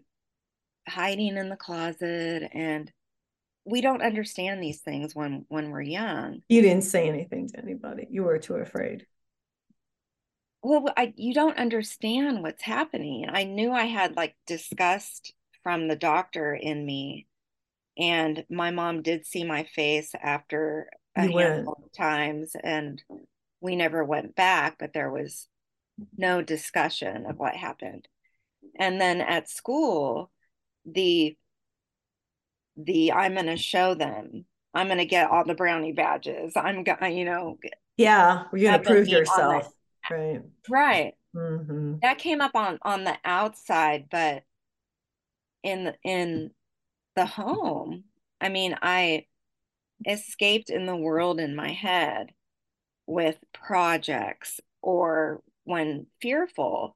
hiding 0.87 1.35
in 1.35 1.49
the 1.49 1.57
closet 1.57 2.49
and 2.53 2.89
we 3.65 3.81
don't 3.81 4.01
understand 4.01 4.63
these 4.63 4.79
things 4.79 5.13
when 5.13 5.43
when 5.49 5.71
we're 5.71 5.81
young 5.81 6.43
you 6.47 6.61
didn't 6.61 6.83
say 6.83 7.09
anything 7.09 7.49
to 7.49 7.57
anybody 7.57 8.07
you 8.11 8.23
were 8.23 8.37
too 8.37 8.53
afraid 8.53 9.07
well 10.61 10.85
I, 10.95 11.11
you 11.15 11.33
don't 11.33 11.57
understand 11.57 12.43
what's 12.43 12.61
happening 12.61 13.25
i 13.27 13.45
knew 13.45 13.71
i 13.71 13.85
had 13.85 14.15
like 14.15 14.35
disgust 14.45 15.33
from 15.63 15.87
the 15.87 15.95
doctor 15.95 16.53
in 16.53 16.85
me 16.85 17.25
and 17.97 18.45
my 18.47 18.69
mom 18.69 19.01
did 19.01 19.25
see 19.25 19.43
my 19.43 19.63
face 19.63 20.13
after 20.21 20.87
a 21.15 21.25
you 21.25 21.37
handful 21.37 21.77
went. 21.77 21.85
of 21.85 21.91
times 21.93 22.55
and 22.63 23.03
we 23.61 23.75
never 23.75 24.03
went 24.03 24.35
back 24.35 24.77
but 24.79 24.93
there 24.93 25.11
was 25.11 25.47
no 26.17 26.41
discussion 26.41 27.25
of 27.25 27.37
what 27.37 27.55
happened 27.55 28.07
and 28.77 28.99
then 28.99 29.21
at 29.21 29.49
school 29.49 30.31
the 30.85 31.35
the 32.77 33.11
I'm 33.11 33.33
going 33.33 33.45
to 33.47 33.57
show 33.57 33.93
them. 33.95 34.45
I'm 34.73 34.87
going 34.87 34.99
to 34.99 35.05
get 35.05 35.29
all 35.29 35.45
the 35.45 35.55
brownie 35.55 35.93
badges. 35.93 36.53
I'm 36.55 36.83
going, 36.83 36.97
to, 36.97 37.09
you 37.09 37.25
know. 37.25 37.57
Yeah, 37.97 38.43
you're 38.53 38.71
going 38.71 38.83
to 38.83 38.89
prove 38.89 39.07
yourself. 39.07 39.71
Right. 40.09 40.41
Right. 40.69 41.13
Mm-hmm. 41.35 41.95
That 42.01 42.17
came 42.17 42.41
up 42.41 42.55
on 42.55 42.79
on 42.81 43.03
the 43.03 43.15
outside, 43.25 44.05
but 44.09 44.43
in 45.63 45.85
the 45.85 45.95
in 46.03 46.51
the 47.15 47.25
home, 47.25 48.05
I 48.39 48.49
mean, 48.49 48.77
I 48.81 49.25
escaped 50.07 50.69
in 50.69 50.85
the 50.85 50.95
world 50.95 51.39
in 51.39 51.55
my 51.55 51.71
head 51.71 52.31
with 53.07 53.37
projects 53.53 54.59
or 54.81 55.41
when 55.63 56.07
fearful, 56.21 56.95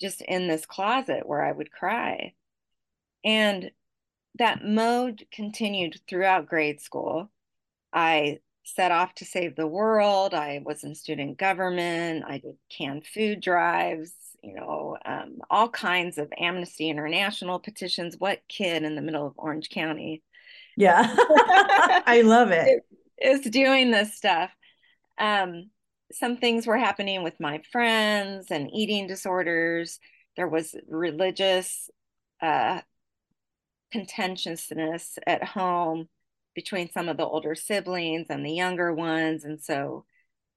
just 0.00 0.20
in 0.22 0.48
this 0.48 0.66
closet 0.66 1.26
where 1.26 1.44
I 1.44 1.52
would 1.52 1.70
cry. 1.72 2.34
And 3.24 3.70
that 4.38 4.64
mode 4.64 5.26
continued 5.32 6.00
throughout 6.08 6.46
grade 6.46 6.80
school. 6.80 7.30
I 7.92 8.40
set 8.64 8.92
off 8.92 9.14
to 9.14 9.24
save 9.24 9.56
the 9.56 9.66
world. 9.66 10.34
I 10.34 10.60
was 10.64 10.84
in 10.84 10.94
student 10.94 11.38
government. 11.38 12.24
I 12.26 12.38
did 12.38 12.56
canned 12.70 13.06
food 13.06 13.40
drives. 13.40 14.12
you 14.42 14.54
know, 14.54 14.96
um, 15.04 15.38
all 15.50 15.68
kinds 15.68 16.18
of 16.18 16.32
Amnesty 16.38 16.88
International 16.90 17.58
petitions. 17.58 18.16
What 18.18 18.42
kid 18.48 18.82
in 18.84 18.94
the 18.94 19.02
middle 19.02 19.26
of 19.26 19.34
Orange 19.36 19.70
County? 19.70 20.22
Yeah, 20.76 21.06
I 22.06 22.22
love 22.24 22.50
it. 22.50 22.82
it. 23.18 23.30
Is 23.38 23.50
doing 23.50 23.90
this 23.90 24.14
stuff. 24.14 24.50
Um, 25.18 25.70
some 26.12 26.36
things 26.36 26.66
were 26.66 26.76
happening 26.76 27.22
with 27.22 27.40
my 27.40 27.62
friends 27.72 28.46
and 28.50 28.70
eating 28.72 29.06
disorders. 29.06 29.98
There 30.36 30.48
was 30.48 30.74
religious 30.88 31.90
uh, 32.42 32.80
contentiousness 33.90 35.18
at 35.26 35.42
home 35.42 36.08
between 36.54 36.90
some 36.90 37.08
of 37.08 37.16
the 37.16 37.26
older 37.26 37.54
siblings 37.54 38.26
and 38.30 38.44
the 38.44 38.52
younger 38.52 38.92
ones. 38.92 39.44
And 39.44 39.60
so 39.60 40.04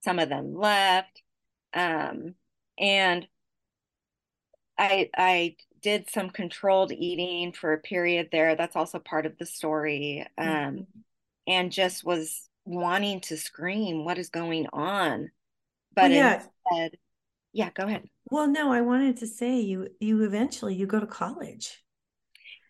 some 0.03 0.19
of 0.19 0.29
them 0.29 0.55
left. 0.55 1.21
Um, 1.73 2.35
and 2.77 3.27
I, 4.77 5.09
I 5.15 5.55
did 5.81 6.09
some 6.09 6.29
controlled 6.29 6.91
eating 6.91 7.51
for 7.51 7.73
a 7.73 7.79
period 7.79 8.29
there. 8.31 8.55
That's 8.55 8.75
also 8.75 8.99
part 8.99 9.25
of 9.25 9.37
the 9.37 9.45
story. 9.45 10.25
Um, 10.37 10.47
mm-hmm. 10.47 10.81
And 11.47 11.71
just 11.71 12.03
was 12.03 12.47
wanting 12.65 13.21
to 13.21 13.37
scream, 13.37 14.05
what 14.05 14.17
is 14.17 14.29
going 14.29 14.67
on? 14.71 15.31
But 15.95 16.11
well, 16.11 16.11
yeah. 16.11 16.43
instead, 16.71 16.99
yeah, 17.53 17.69
go 17.73 17.85
ahead. 17.85 18.07
Well, 18.29 18.47
no, 18.47 18.71
I 18.71 18.81
wanted 18.81 19.17
to 19.17 19.27
say 19.27 19.59
you 19.59 19.87
you 19.99 20.23
eventually 20.23 20.75
you 20.75 20.85
go 20.85 20.99
to 20.99 21.07
college. 21.07 21.83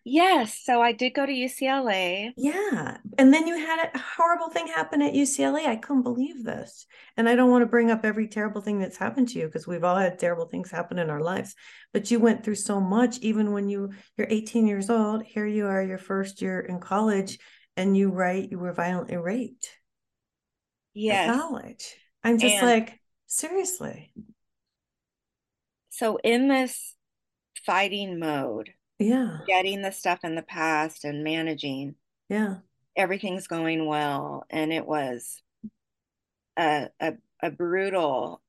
Yes, 0.06 0.62
so 0.64 0.82
I 0.82 0.92
did 0.92 1.14
go 1.14 1.26
to 1.26 1.32
UCLA. 1.32 2.32
Yeah. 2.38 2.98
And 3.18 3.34
then 3.34 3.48
you 3.48 3.58
had 3.58 3.90
a 3.94 3.98
horrible 3.98 4.50
thing 4.50 4.68
happen 4.68 5.02
at 5.02 5.14
UCLA. 5.14 5.68
I 5.68 5.76
couldn't 5.76 6.04
believe 6.04 6.44
this. 6.44 6.86
And 7.18 7.28
I 7.28 7.36
don't 7.36 7.52
want 7.52 7.64
to 7.64 7.68
bring 7.68 7.92
up 7.92 8.06
every 8.06 8.28
terrible 8.28 8.62
thing 8.62 8.80
that's 8.80 8.98
happened 8.98 9.30
to 9.30 9.40
you 9.40 9.46
because 9.46 9.68
we've 9.68 9.84
all 9.84 9.98
had 9.98 10.18
terrible 10.18 10.46
things 10.46 10.72
happen 10.72 11.00
in 11.00 11.10
our 11.10 11.22
lives. 11.22 11.54
But 11.94 12.10
you 12.12 12.20
went 12.20 12.44
through 12.44 12.56
so 12.56 12.80
much 12.80 13.20
even 13.20 13.52
when 13.52 13.70
you 13.70 13.92
you're 14.18 14.28
18 14.30 14.68
years 14.68 14.90
old. 14.90 15.24
Here 15.24 15.46
you 15.46 15.68
are 15.68 15.84
your 15.84 15.98
first 15.98 16.42
year 16.42 16.60
in 16.60 16.80
college 16.80 17.38
and 17.76 17.96
you 17.96 18.10
write 18.10 18.52
you 18.52 18.60
were 18.60 18.74
violently 18.74 19.18
raped. 19.18 19.70
Yes. 20.94 21.36
College. 21.36 21.96
I'm 22.24 22.38
just 22.38 22.56
and 22.56 22.66
like 22.66 23.00
seriously. 23.28 24.14
So 25.90 26.18
in 26.24 26.48
this 26.48 26.96
fighting 27.66 28.20
mode, 28.20 28.72
yeah. 29.00 29.40
getting 29.48 29.82
the 29.82 29.92
stuff 29.92 30.20
in 30.24 30.36
the 30.36 30.44
past 30.44 31.06
and 31.06 31.24
managing. 31.24 31.96
Yeah. 32.30 32.58
Everything's 32.96 33.48
going 33.48 33.86
well 33.86 34.46
and 34.50 34.74
it 34.74 34.86
was 34.86 35.42
a, 36.58 36.90
a, 37.00 37.14
a 37.42 37.50
brutal 37.50 38.42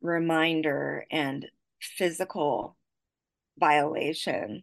reminder 0.00 1.06
and 1.10 1.46
physical 1.80 2.76
violation 3.58 4.62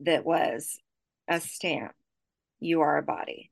that 0.00 0.24
was 0.24 0.78
a 1.26 1.40
stamp. 1.40 1.92
You 2.60 2.82
are 2.82 2.98
a 2.98 3.02
body. 3.02 3.50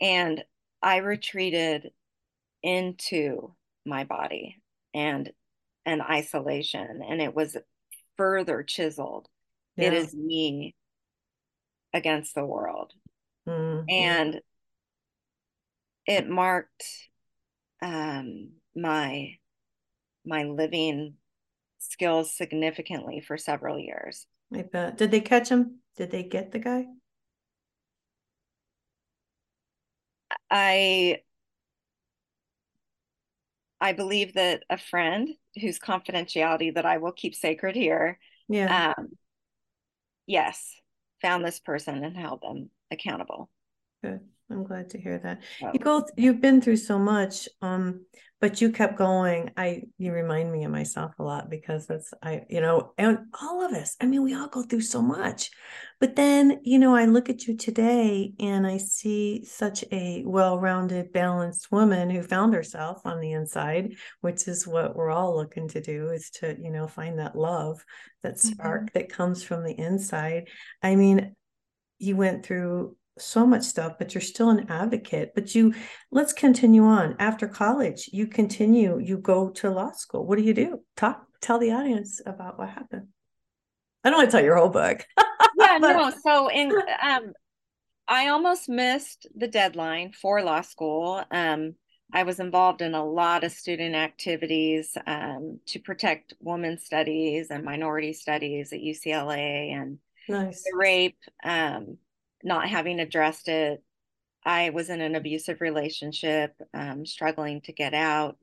And 0.00 0.44
i 0.82 0.96
retreated 0.96 1.92
into 2.62 3.54
my 3.86 4.04
body 4.04 4.60
and 4.92 5.32
an 5.86 6.00
isolation 6.00 7.02
and 7.08 7.20
it 7.20 7.34
was 7.34 7.56
further 8.16 8.62
chiseled. 8.62 9.28
Yeah. 9.76 9.88
It 9.88 9.94
is 9.94 10.14
me 10.14 10.74
against 11.92 12.34
the 12.34 12.44
world. 12.44 12.92
Mm-hmm. 13.48 13.84
And 13.88 14.40
it 16.06 16.28
marked 16.28 16.84
um, 17.80 18.52
my 18.74 19.36
my 20.24 20.44
living 20.44 21.14
skills 21.78 22.36
significantly 22.36 23.20
for 23.20 23.36
several 23.36 23.78
years. 23.78 24.26
I 24.54 24.62
bet. 24.62 24.96
Did 24.96 25.10
they 25.10 25.20
catch 25.20 25.48
him? 25.48 25.80
Did 25.96 26.10
they 26.10 26.22
get 26.22 26.52
the 26.52 26.58
guy? 26.58 26.86
I 30.50 31.22
I 33.82 33.92
believe 33.92 34.34
that 34.34 34.62
a 34.70 34.78
friend 34.78 35.28
whose 35.60 35.80
confidentiality 35.80 36.72
that 36.76 36.86
I 36.86 36.98
will 36.98 37.10
keep 37.10 37.34
sacred 37.34 37.74
here. 37.74 38.20
Yeah. 38.48 38.94
Um, 38.96 39.08
yes, 40.24 40.76
found 41.20 41.44
this 41.44 41.58
person 41.58 42.04
and 42.04 42.16
held 42.16 42.42
them 42.42 42.70
accountable. 42.92 43.50
Good. 44.02 44.20
I'm 44.50 44.64
glad 44.64 44.90
to 44.90 45.00
hear 45.00 45.18
that. 45.18 45.40
You 45.72 45.78
go 45.78 46.06
you've 46.16 46.40
been 46.40 46.60
through 46.60 46.76
so 46.76 46.98
much. 46.98 47.48
Um, 47.62 48.04
but 48.42 48.60
you 48.60 48.72
kept 48.72 48.98
going 48.98 49.50
i 49.56 49.82
you 49.96 50.12
remind 50.12 50.52
me 50.52 50.64
of 50.64 50.70
myself 50.70 51.12
a 51.18 51.22
lot 51.22 51.48
because 51.48 51.86
that's 51.86 52.12
i 52.22 52.42
you 52.50 52.60
know 52.60 52.92
and 52.98 53.18
all 53.40 53.64
of 53.64 53.72
us 53.72 53.96
i 54.02 54.06
mean 54.06 54.22
we 54.22 54.34
all 54.34 54.48
go 54.48 54.62
through 54.62 54.80
so 54.80 55.00
much 55.00 55.50
but 56.00 56.16
then 56.16 56.60
you 56.62 56.78
know 56.78 56.94
i 56.94 57.06
look 57.06 57.30
at 57.30 57.46
you 57.46 57.56
today 57.56 58.34
and 58.40 58.66
i 58.66 58.76
see 58.76 59.44
such 59.44 59.84
a 59.92 60.22
well-rounded 60.26 61.12
balanced 61.12 61.70
woman 61.72 62.10
who 62.10 62.20
found 62.20 62.52
herself 62.52 63.00
on 63.06 63.20
the 63.20 63.32
inside 63.32 63.94
which 64.20 64.46
is 64.48 64.66
what 64.66 64.94
we're 64.96 65.10
all 65.10 65.34
looking 65.34 65.68
to 65.68 65.80
do 65.80 66.10
is 66.10 66.28
to 66.28 66.56
you 66.60 66.70
know 66.70 66.86
find 66.86 67.18
that 67.18 67.36
love 67.36 67.82
that 68.22 68.38
spark 68.38 68.86
mm-hmm. 68.86 68.98
that 68.98 69.08
comes 69.08 69.42
from 69.42 69.62
the 69.62 69.78
inside 69.78 70.48
i 70.82 70.96
mean 70.96 71.34
you 71.98 72.16
went 72.16 72.44
through 72.44 72.96
so 73.18 73.46
much 73.46 73.62
stuff, 73.62 73.94
but 73.98 74.14
you're 74.14 74.22
still 74.22 74.50
an 74.50 74.66
advocate. 74.68 75.32
But 75.34 75.54
you, 75.54 75.74
let's 76.10 76.32
continue 76.32 76.84
on. 76.84 77.16
After 77.18 77.46
college, 77.46 78.08
you 78.12 78.26
continue, 78.26 78.98
you 78.98 79.18
go 79.18 79.50
to 79.50 79.70
law 79.70 79.92
school. 79.92 80.26
What 80.26 80.38
do 80.38 80.44
you 80.44 80.54
do? 80.54 80.80
Talk, 80.96 81.24
tell 81.40 81.58
the 81.58 81.72
audience 81.72 82.20
about 82.24 82.58
what 82.58 82.70
happened. 82.70 83.08
I 84.04 84.10
don't 84.10 84.18
want 84.18 84.30
to 84.30 84.36
tell 84.36 84.44
your 84.44 84.56
whole 84.56 84.68
book. 84.68 85.04
yeah, 85.58 85.78
but... 85.78 85.92
no. 85.92 86.12
So 86.24 86.50
in, 86.50 86.72
um, 87.02 87.32
I 88.08 88.28
almost 88.28 88.68
missed 88.68 89.26
the 89.34 89.48
deadline 89.48 90.12
for 90.12 90.42
law 90.42 90.62
school. 90.62 91.22
Um, 91.30 91.74
I 92.12 92.24
was 92.24 92.40
involved 92.40 92.82
in 92.82 92.94
a 92.94 93.04
lot 93.04 93.42
of 93.42 93.52
student 93.52 93.94
activities 93.94 94.96
um, 95.06 95.60
to 95.66 95.78
protect 95.78 96.34
women's 96.40 96.84
studies 96.84 97.50
and 97.50 97.64
minority 97.64 98.12
studies 98.12 98.72
at 98.72 98.80
UCLA 98.80 99.72
and 99.72 99.98
nice. 100.28 100.62
the 100.62 100.76
rape. 100.76 101.16
Um, 101.42 101.96
not 102.42 102.68
having 102.68 103.00
addressed 103.00 103.48
it. 103.48 103.82
I 104.44 104.70
was 104.70 104.90
in 104.90 105.00
an 105.00 105.14
abusive 105.14 105.60
relationship, 105.60 106.54
um, 106.74 107.06
struggling 107.06 107.60
to 107.62 107.72
get 107.72 107.94
out. 107.94 108.38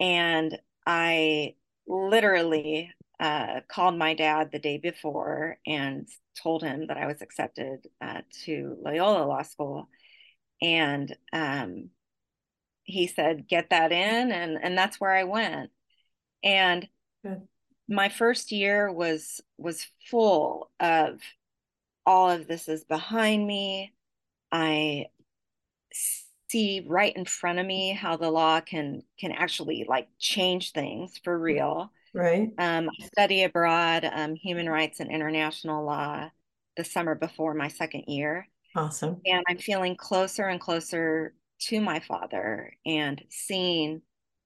And 0.00 0.58
I 0.86 1.54
literally 1.86 2.92
uh, 3.20 3.60
called 3.68 3.98
my 3.98 4.14
dad 4.14 4.50
the 4.52 4.58
day 4.58 4.78
before 4.78 5.58
and 5.66 6.08
told 6.42 6.62
him 6.62 6.86
that 6.86 6.96
I 6.96 7.06
was 7.06 7.20
accepted 7.20 7.86
uh, 8.00 8.22
to 8.44 8.76
Loyola 8.82 9.26
Law 9.26 9.42
School. 9.42 9.88
And 10.62 11.14
um, 11.32 11.90
he 12.84 13.06
said, 13.06 13.48
get 13.48 13.70
that 13.70 13.92
in. 13.92 14.32
And, 14.32 14.58
and 14.62 14.78
that's 14.78 15.00
where 15.00 15.14
I 15.14 15.24
went. 15.24 15.70
And 16.42 16.88
Good. 17.24 17.42
my 17.88 18.08
first 18.08 18.52
year 18.52 18.92
was 18.92 19.40
was 19.58 19.86
full 20.08 20.70
of 20.78 21.20
all 22.08 22.30
of 22.30 22.48
this 22.48 22.68
is 22.68 22.84
behind 22.84 23.46
me. 23.46 23.92
I 24.50 25.08
see 26.48 26.86
right 26.88 27.14
in 27.14 27.26
front 27.26 27.58
of 27.58 27.66
me 27.66 27.92
how 27.92 28.16
the 28.16 28.30
law 28.30 28.62
can 28.62 29.02
can 29.20 29.30
actually 29.30 29.84
like 29.86 30.08
change 30.18 30.72
things 30.72 31.20
for 31.22 31.38
real. 31.38 31.92
Right. 32.14 32.48
Um, 32.56 32.88
I 32.88 33.06
study 33.08 33.42
abroad 33.42 34.08
um, 34.10 34.34
human 34.34 34.70
rights 34.70 35.00
and 35.00 35.10
international 35.10 35.84
law 35.84 36.30
the 36.78 36.84
summer 36.84 37.14
before 37.14 37.52
my 37.52 37.68
second 37.68 38.04
year. 38.06 38.48
Awesome. 38.74 39.20
And 39.26 39.44
I'm 39.46 39.58
feeling 39.58 39.94
closer 39.94 40.44
and 40.44 40.58
closer 40.58 41.34
to 41.60 41.80
my 41.82 42.00
father 42.00 42.72
and 42.86 43.22
seeing 43.28 44.00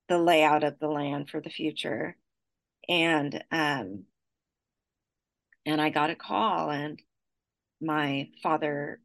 the 0.09 0.19
layout 0.19 0.65
of 0.65 0.81
the 0.81 0.89
land 0.89 1.31
for 1.31 1.41
the 1.41 1.51
future. 1.51 2.17
And 2.89 3.45
um, 3.53 4.03
and 5.65 5.81
I 5.81 5.91
got 5.91 6.11
a 6.11 6.17
call 6.17 6.71
and 6.71 7.01
my 7.83 8.29
father 8.43 9.01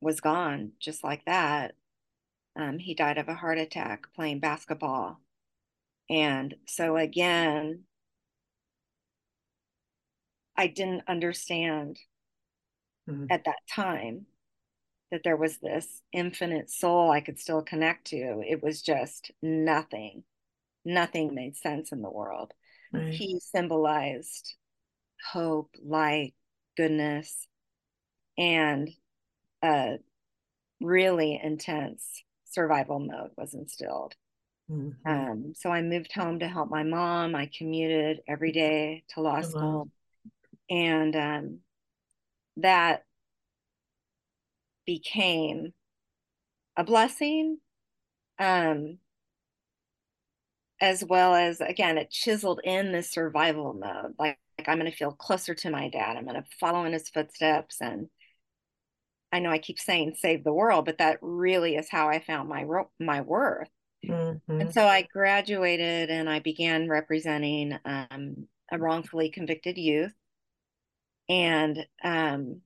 was 0.00 0.20
gone 0.20 0.72
just 0.80 1.04
like 1.04 1.24
that. 1.26 1.74
Um, 2.56 2.78
he 2.78 2.94
died 2.94 3.18
of 3.18 3.28
a 3.28 3.34
heart 3.34 3.58
attack 3.58 4.06
playing 4.14 4.40
basketball. 4.40 5.20
And 6.08 6.54
so, 6.66 6.96
again, 6.96 7.84
I 10.56 10.66
didn't 10.66 11.04
understand 11.08 11.98
mm-hmm. 13.08 13.26
at 13.30 13.44
that 13.44 13.60
time 13.72 14.26
that 15.10 15.22
there 15.24 15.36
was 15.36 15.58
this 15.58 16.02
infinite 16.12 16.70
soul 16.70 17.10
I 17.10 17.20
could 17.20 17.38
still 17.38 17.62
connect 17.62 18.08
to. 18.08 18.42
It 18.46 18.62
was 18.62 18.82
just 18.82 19.30
nothing. 19.42 20.24
Nothing 20.84 21.34
made 21.34 21.56
sense 21.56 21.92
in 21.92 22.02
the 22.02 22.10
world. 22.10 22.52
Right. 22.92 23.12
He 23.12 23.40
symbolized 23.40 24.54
hope, 25.32 25.74
light, 25.84 26.34
goodness, 26.76 27.46
and 28.40 28.90
a 29.64 29.98
really 30.80 31.40
intense 31.42 32.24
survival 32.46 33.00
mode 33.00 33.32
was 33.36 33.54
instilled. 33.54 34.14
Mhm. 34.68 34.96
Um, 35.06 35.54
so 35.56 35.70
I 35.70 35.82
moved 35.82 36.12
home 36.12 36.40
to 36.40 36.48
help 36.48 36.70
my 36.70 36.82
mom. 36.84 37.34
I 37.34 37.50
commuted 37.56 38.22
every 38.28 38.52
day 38.52 39.04
to 39.10 39.22
law 39.22 39.40
Oh, 39.40 39.48
wow. 39.48 39.82
school. 39.82 39.90
And 40.70 41.16
um, 41.16 41.60
that 42.58 43.04
became 44.84 45.72
a 46.76 46.84
blessing. 46.84 47.58
Um, 48.38 48.98
as 50.80 51.04
well 51.04 51.34
as 51.34 51.60
again, 51.60 51.98
it 51.98 52.10
chiseled 52.10 52.60
in 52.64 52.92
this 52.92 53.10
survival 53.10 53.74
mode. 53.74 54.14
Like, 54.18 54.38
like 54.58 54.68
I'm 54.68 54.78
going 54.78 54.90
to 54.90 54.96
feel 54.96 55.12
closer 55.12 55.54
to 55.54 55.70
my 55.70 55.88
dad. 55.88 56.16
I'm 56.16 56.24
going 56.24 56.42
to 56.42 56.48
follow 56.58 56.84
in 56.84 56.92
his 56.92 57.08
footsteps. 57.10 57.80
And 57.80 58.08
I 59.32 59.38
know 59.38 59.50
I 59.50 59.58
keep 59.58 59.78
saying 59.78 60.14
save 60.18 60.44
the 60.44 60.52
world, 60.52 60.84
but 60.84 60.98
that 60.98 61.18
really 61.20 61.76
is 61.76 61.88
how 61.88 62.08
I 62.08 62.20
found 62.20 62.48
my 62.48 62.64
ro- 62.64 62.90
my 62.98 63.20
worth. 63.20 63.68
Mhm. 64.04 64.40
And 64.48 64.72
so 64.72 64.86
I 64.86 65.02
graduated 65.02 66.10
and 66.10 66.28
I 66.28 66.40
began 66.40 66.88
representing 66.88 67.78
um, 67.84 68.48
a 68.72 68.78
wrongfully 68.78 69.30
convicted 69.30 69.76
youth 69.78 70.14
and 71.28 71.86
um, 72.02 72.60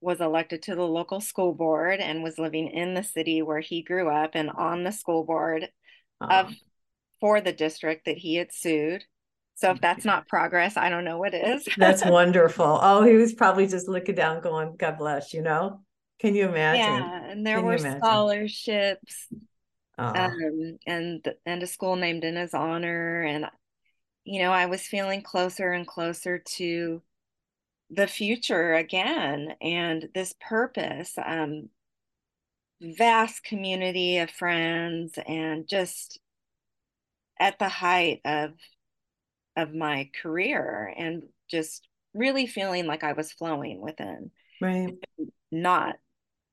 was 0.00 0.20
elected 0.20 0.62
to 0.62 0.74
the 0.74 0.86
local 0.86 1.20
school 1.20 1.54
board 1.54 2.00
and 2.00 2.22
was 2.22 2.38
living 2.38 2.68
in 2.68 2.94
the 2.94 3.02
city 3.02 3.42
where 3.42 3.60
he 3.60 3.82
grew 3.82 4.08
up 4.08 4.32
and 4.34 4.50
on 4.50 4.84
the 4.84 4.92
school 4.92 5.24
board 5.24 5.68
of 6.20 6.52
for 7.20 7.40
the 7.40 7.52
district 7.52 8.06
that 8.06 8.18
he 8.18 8.36
had 8.36 8.52
sued. 8.52 9.04
So 9.54 9.72
if 9.72 9.80
that's 9.80 10.06
not 10.06 10.26
progress, 10.26 10.76
I 10.78 10.88
don't 10.88 11.04
know 11.04 11.18
what 11.18 11.34
is. 11.34 11.68
That's 11.76 12.04
wonderful. 12.06 12.78
Oh, 12.80 13.02
he 13.02 13.16
was 13.16 13.34
probably 13.34 13.66
just 13.66 13.88
looking 13.88 14.14
down, 14.14 14.40
going, 14.40 14.76
God 14.76 14.96
bless, 14.96 15.34
you 15.34 15.42
know? 15.42 15.82
Can 16.20 16.34
you 16.34 16.48
imagine? 16.48 16.80
yeah, 16.80 17.30
and 17.30 17.46
there 17.46 17.56
Can 17.56 17.66
were 17.66 17.78
scholarships 17.78 19.28
um, 20.00 20.78
and 20.86 21.34
and 21.44 21.62
a 21.62 21.66
school 21.66 21.96
named 21.96 22.24
in 22.24 22.36
his 22.36 22.54
honor 22.54 23.22
and 23.22 23.46
you 24.24 24.40
know 24.40 24.50
i 24.52 24.66
was 24.66 24.82
feeling 24.82 25.22
closer 25.22 25.72
and 25.72 25.86
closer 25.86 26.38
to 26.38 27.02
the 27.90 28.06
future 28.06 28.74
again 28.74 29.54
and 29.60 30.08
this 30.14 30.34
purpose 30.40 31.14
um 31.24 31.68
vast 32.80 33.42
community 33.44 34.18
of 34.18 34.30
friends 34.30 35.18
and 35.26 35.68
just 35.68 36.18
at 37.38 37.58
the 37.58 37.68
height 37.68 38.20
of 38.24 38.52
of 39.56 39.74
my 39.74 40.08
career 40.22 40.94
and 40.96 41.24
just 41.50 41.86
really 42.14 42.46
feeling 42.46 42.86
like 42.86 43.04
i 43.04 43.12
was 43.12 43.32
flowing 43.32 43.80
within 43.80 44.30
right. 44.60 44.94
not 45.50 45.96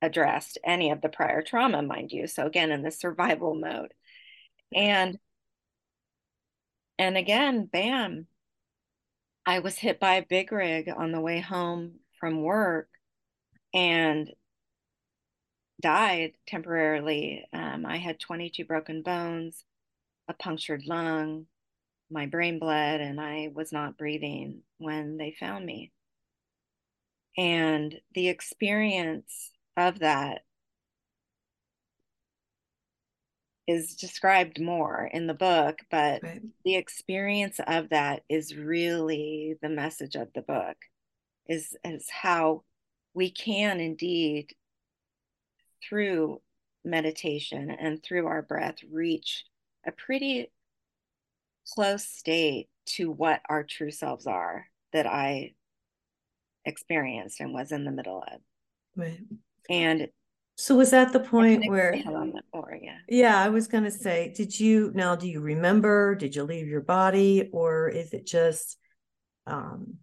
addressed 0.01 0.57
any 0.63 0.91
of 0.91 1.01
the 1.01 1.09
prior 1.09 1.41
trauma, 1.41 1.81
mind 1.81 2.11
you. 2.11 2.27
So 2.27 2.45
again, 2.45 2.71
in 2.71 2.83
the 2.83 2.91
survival 2.91 3.55
mode. 3.55 3.93
And 4.73 5.17
and 6.99 7.15
again, 7.15 7.65
bam, 7.65 8.27
I 9.45 9.59
was 9.59 9.77
hit 9.77 9.99
by 9.99 10.15
a 10.15 10.25
big 10.25 10.51
rig 10.51 10.89
on 10.89 11.11
the 11.11 11.21
way 11.21 11.39
home 11.39 11.99
from 12.19 12.41
work 12.41 12.89
and 13.73 14.31
died 15.79 16.33
temporarily. 16.47 17.45
Um, 17.53 17.85
I 17.85 17.97
had 17.97 18.19
22 18.19 18.65
broken 18.65 19.03
bones, 19.03 19.63
a 20.27 20.33
punctured 20.33 20.83
lung, 20.87 21.45
my 22.09 22.25
brain 22.25 22.59
bled, 22.59 23.01
and 23.01 23.21
I 23.21 23.49
was 23.53 23.71
not 23.71 23.97
breathing 23.97 24.63
when 24.79 25.17
they 25.17 25.35
found 25.39 25.65
me. 25.65 25.91
And 27.37 27.95
the 28.15 28.29
experience 28.29 29.51
of 29.77 29.99
that 29.99 30.41
is 33.67 33.95
described 33.95 34.59
more 34.59 35.09
in 35.11 35.27
the 35.27 35.33
book, 35.33 35.79
but 35.91 36.23
Right. 36.23 36.41
the 36.63 36.75
experience 36.75 37.59
of 37.67 37.89
that 37.89 38.23
is 38.29 38.55
really 38.55 39.55
the 39.61 39.69
message 39.69 40.15
of 40.15 40.31
the 40.33 40.41
book 40.41 40.77
is 41.47 41.75
is 41.85 42.09
how 42.09 42.63
we 43.13 43.29
can 43.29 43.79
indeed 43.79 44.53
through 45.83 46.41
meditation 46.83 47.69
and 47.69 48.01
through 48.01 48.27
our 48.27 48.41
breath 48.41 48.77
reach 48.89 49.45
a 49.85 49.91
pretty 49.91 50.51
close 51.65 52.05
state 52.05 52.69
to 52.85 53.11
what 53.11 53.41
our 53.49 53.63
true 53.63 53.91
selves 53.91 54.25
are 54.27 54.67
that 54.93 55.05
I 55.05 55.53
experienced 56.65 57.39
and 57.39 57.53
was 57.53 57.71
in 57.71 57.83
the 57.83 57.91
middle 57.91 58.23
of. 58.31 58.41
Right. 58.95 59.19
And 59.69 60.07
So 60.55 60.75
was 60.75 60.91
that 60.91 61.13
the 61.13 61.19
point 61.19 61.69
where, 61.69 61.93
on 62.07 62.31
that 62.33 62.43
more, 62.53 62.77
yeah. 62.81 62.97
yeah, 63.07 63.39
I 63.39 63.49
was 63.49 63.67
gonna 63.67 63.91
say, 63.91 64.33
did 64.35 64.59
you, 64.59 64.91
now 64.95 65.15
do 65.15 65.27
you 65.27 65.39
remember? 65.41 66.15
Did 66.15 66.35
you 66.35 66.43
leave 66.43 66.67
your 66.67 66.81
body? 66.81 67.49
Or 67.53 67.89
is 67.89 68.13
it 68.13 68.25
just 68.25 68.77
um 69.45 69.95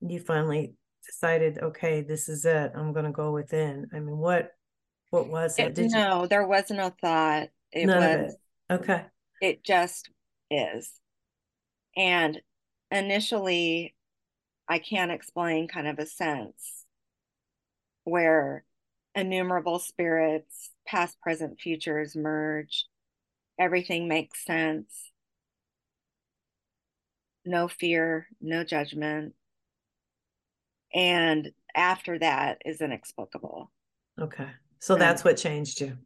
you 0.00 0.18
finally 0.20 0.74
decided, 1.06 1.58
okay, 1.58 2.02
this 2.02 2.28
is 2.28 2.44
it, 2.44 2.72
I'm 2.74 2.92
gonna 2.92 3.12
go 3.12 3.32
within? 3.32 3.86
I 3.92 4.00
mean, 4.00 4.18
what 4.18 4.50
what 5.10 5.28
was 5.28 5.58
it? 5.58 5.68
It, 5.68 5.74
Did 5.74 5.90
you 5.92 5.98
no, 5.98 6.26
there 6.26 6.46
was 6.46 6.70
no 6.70 6.90
thought. 7.00 7.48
It 7.72 7.86
none 7.86 8.02
of 8.02 8.20
was 8.22 8.34
it? 8.70 8.74
Okay. 8.74 9.04
it 9.40 9.64
just 9.64 10.10
is. 10.50 10.90
And 11.96 12.40
initially, 12.90 13.94
I 14.68 14.78
can't 14.78 15.10
explain 15.12 15.68
kind 15.68 15.86
of 15.86 15.98
a 15.98 16.06
sense 16.06 16.84
where 18.04 18.64
innumerable 19.14 19.78
spirits, 19.78 20.70
past, 20.86 21.20
present, 21.20 21.60
futures 21.60 22.16
merge. 22.16 22.86
Everything 23.58 24.08
makes 24.08 24.44
sense. 24.44 25.10
No 27.44 27.68
fear, 27.68 28.28
no 28.40 28.64
judgment. 28.64 29.34
And 30.94 31.52
after 31.74 32.18
that 32.18 32.62
is 32.64 32.80
inexplicable. 32.80 33.70
Okay. 34.20 34.48
So 34.78 34.96
that's 34.96 35.24
what 35.24 35.36
changed 35.36 35.80
you. 35.80 35.96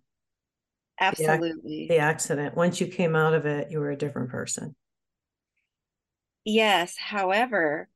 Absolutely. 1.00 1.86
The 1.88 1.98
accident. 1.98 2.56
Once 2.56 2.80
you 2.80 2.86
came 2.86 3.16
out 3.16 3.34
of 3.34 3.46
it, 3.46 3.70
you 3.70 3.80
were 3.80 3.90
a 3.90 3.96
different 3.96 4.30
person. 4.30 4.74
Yes. 6.44 6.96
However, 6.96 7.88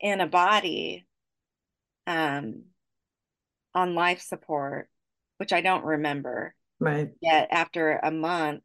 in 0.00 0.20
a 0.20 0.26
body, 0.26 1.06
um, 2.06 2.62
on 3.74 3.94
life 3.94 4.20
support, 4.22 4.88
which 5.38 5.52
I 5.52 5.60
don't 5.60 5.84
remember 5.84 6.54
Right. 6.80 7.10
yet 7.20 7.48
after 7.52 7.98
a 7.98 8.10
month 8.10 8.62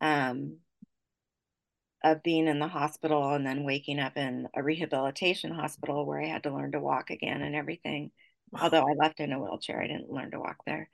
um, 0.00 0.58
of 2.02 2.22
being 2.22 2.48
in 2.48 2.58
the 2.58 2.68
hospital 2.68 3.34
and 3.34 3.46
then 3.46 3.64
waking 3.64 3.98
up 3.98 4.16
in 4.16 4.48
a 4.54 4.62
rehabilitation 4.62 5.50
hospital 5.52 6.06
where 6.06 6.20
I 6.20 6.26
had 6.28 6.44
to 6.44 6.54
learn 6.54 6.72
to 6.72 6.80
walk 6.80 7.10
again 7.10 7.42
and 7.42 7.54
everything. 7.54 8.10
Wow. 8.50 8.60
Although 8.64 8.88
I 8.88 8.94
left 8.94 9.20
in 9.20 9.32
a 9.32 9.38
wheelchair, 9.38 9.80
I 9.82 9.86
didn't 9.86 10.10
learn 10.10 10.30
to 10.30 10.40
walk 10.40 10.56
there. 10.66 10.88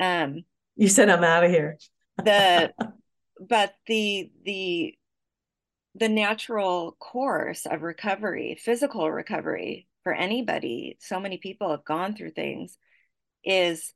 Um, 0.00 0.44
You 0.76 0.88
said 0.88 1.10
I'm 1.10 1.24
out 1.24 1.44
of 1.44 1.50
here. 1.50 1.78
the 2.16 2.72
but 3.40 3.74
the 3.86 4.30
the 4.44 4.94
the 5.94 6.08
natural 6.08 6.92
course 7.00 7.66
of 7.66 7.82
recovery, 7.82 8.56
physical 8.60 9.10
recovery 9.10 9.88
for 10.04 10.12
anybody, 10.12 10.96
so 11.00 11.20
many 11.20 11.38
people 11.38 11.70
have 11.70 11.84
gone 11.84 12.14
through 12.14 12.30
things, 12.30 12.78
is, 13.44 13.92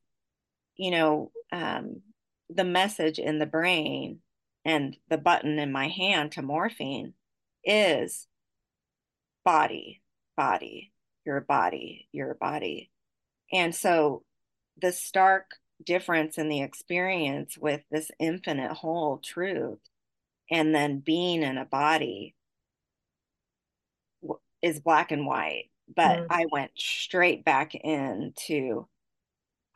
you 0.77 0.91
know, 0.91 1.31
um, 1.53 2.03
the 2.51 2.65
message 2.65 3.19
in 3.19 3.39
the 3.39 3.47
brain 3.47 4.21
and 4.65 4.97
the 5.09 5.19
button 5.19 5.59
in 5.59 5.73
my 5.73 5.89
hand 5.89 6.33
to 6.33 6.43
morphine 6.43 7.15
is 7.65 8.27
body, 9.45 10.03
body, 10.37 10.93
your 11.25 11.41
body, 11.41 12.09
your 12.13 12.35
body. 12.35 12.91
And 13.53 13.75
so 13.75 14.25
the 14.81 14.93
stark 14.93 15.53
difference 15.85 16.39
in 16.39 16.49
the 16.49 16.63
experience 16.63 17.57
with 17.59 17.83
this 17.91 18.11
infinite 18.19 18.73
whole 18.73 19.19
truth 19.19 19.79
and 20.51 20.75
then 20.75 21.01
being 21.01 21.43
in 21.43 21.59
a 21.59 21.65
body 21.65 22.35
is 24.63 24.81
black 24.81 25.13
and 25.13 25.27
white. 25.27 25.71
But 25.97 26.25
Mm. 26.25 26.27
I 26.31 26.47
went 26.51 26.73
straight 26.77 27.45
back 27.45 27.75
into 27.75 28.89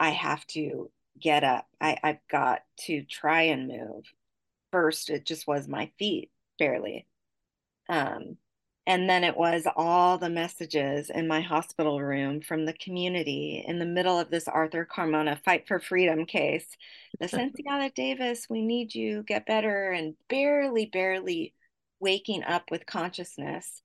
I 0.01 0.11
have 0.11 0.47
to 0.49 0.91
get 1.21 1.45
up. 1.45 1.69
I, 1.81 1.99
I've 2.03 2.27
got 2.31 2.65
to 2.87 3.05
try 3.05 3.43
and 3.43 3.69
move. 3.69 4.05
First, 4.73 5.11
it 5.11 5.25
just 5.27 5.47
was 5.47 5.69
my 5.69 5.91
feet, 5.99 6.31
barely. 6.59 7.07
Um, 7.89 8.37
and 8.87 9.09
then 9.09 9.25
it 9.25 9.37
was 9.37 9.67
all 9.77 10.19
the 10.19 10.31
messages 10.31 11.11
in 11.11 11.29
my 11.29 11.41
hospital 11.43 12.01
room 12.01 12.41
from 12.41 12.65
the 12.65 12.73
community 12.73 13.65
in 13.67 13.79
the 13.79 13.87
middle 13.87 14.19
of 14.19 14.31
this 14.31 14.49
Arthur 14.49 14.87
Carmona 14.91 15.43
Fight 15.45 15.69
for 15.69 15.79
Freedom 15.81 16.25
case. 16.27 16.67
The 17.21 17.29
Cynthia 17.29 17.91
Davis, 17.95 18.47
we 18.49 18.63
need 18.63 18.95
you, 18.95 19.23
get 19.25 19.47
better, 19.47 19.91
and 19.91 20.15
barely, 20.29 20.87
barely 20.87 21.55
waking 22.01 22.45
up 22.45 22.71
with 22.71 22.87
consciousness, 22.87 23.83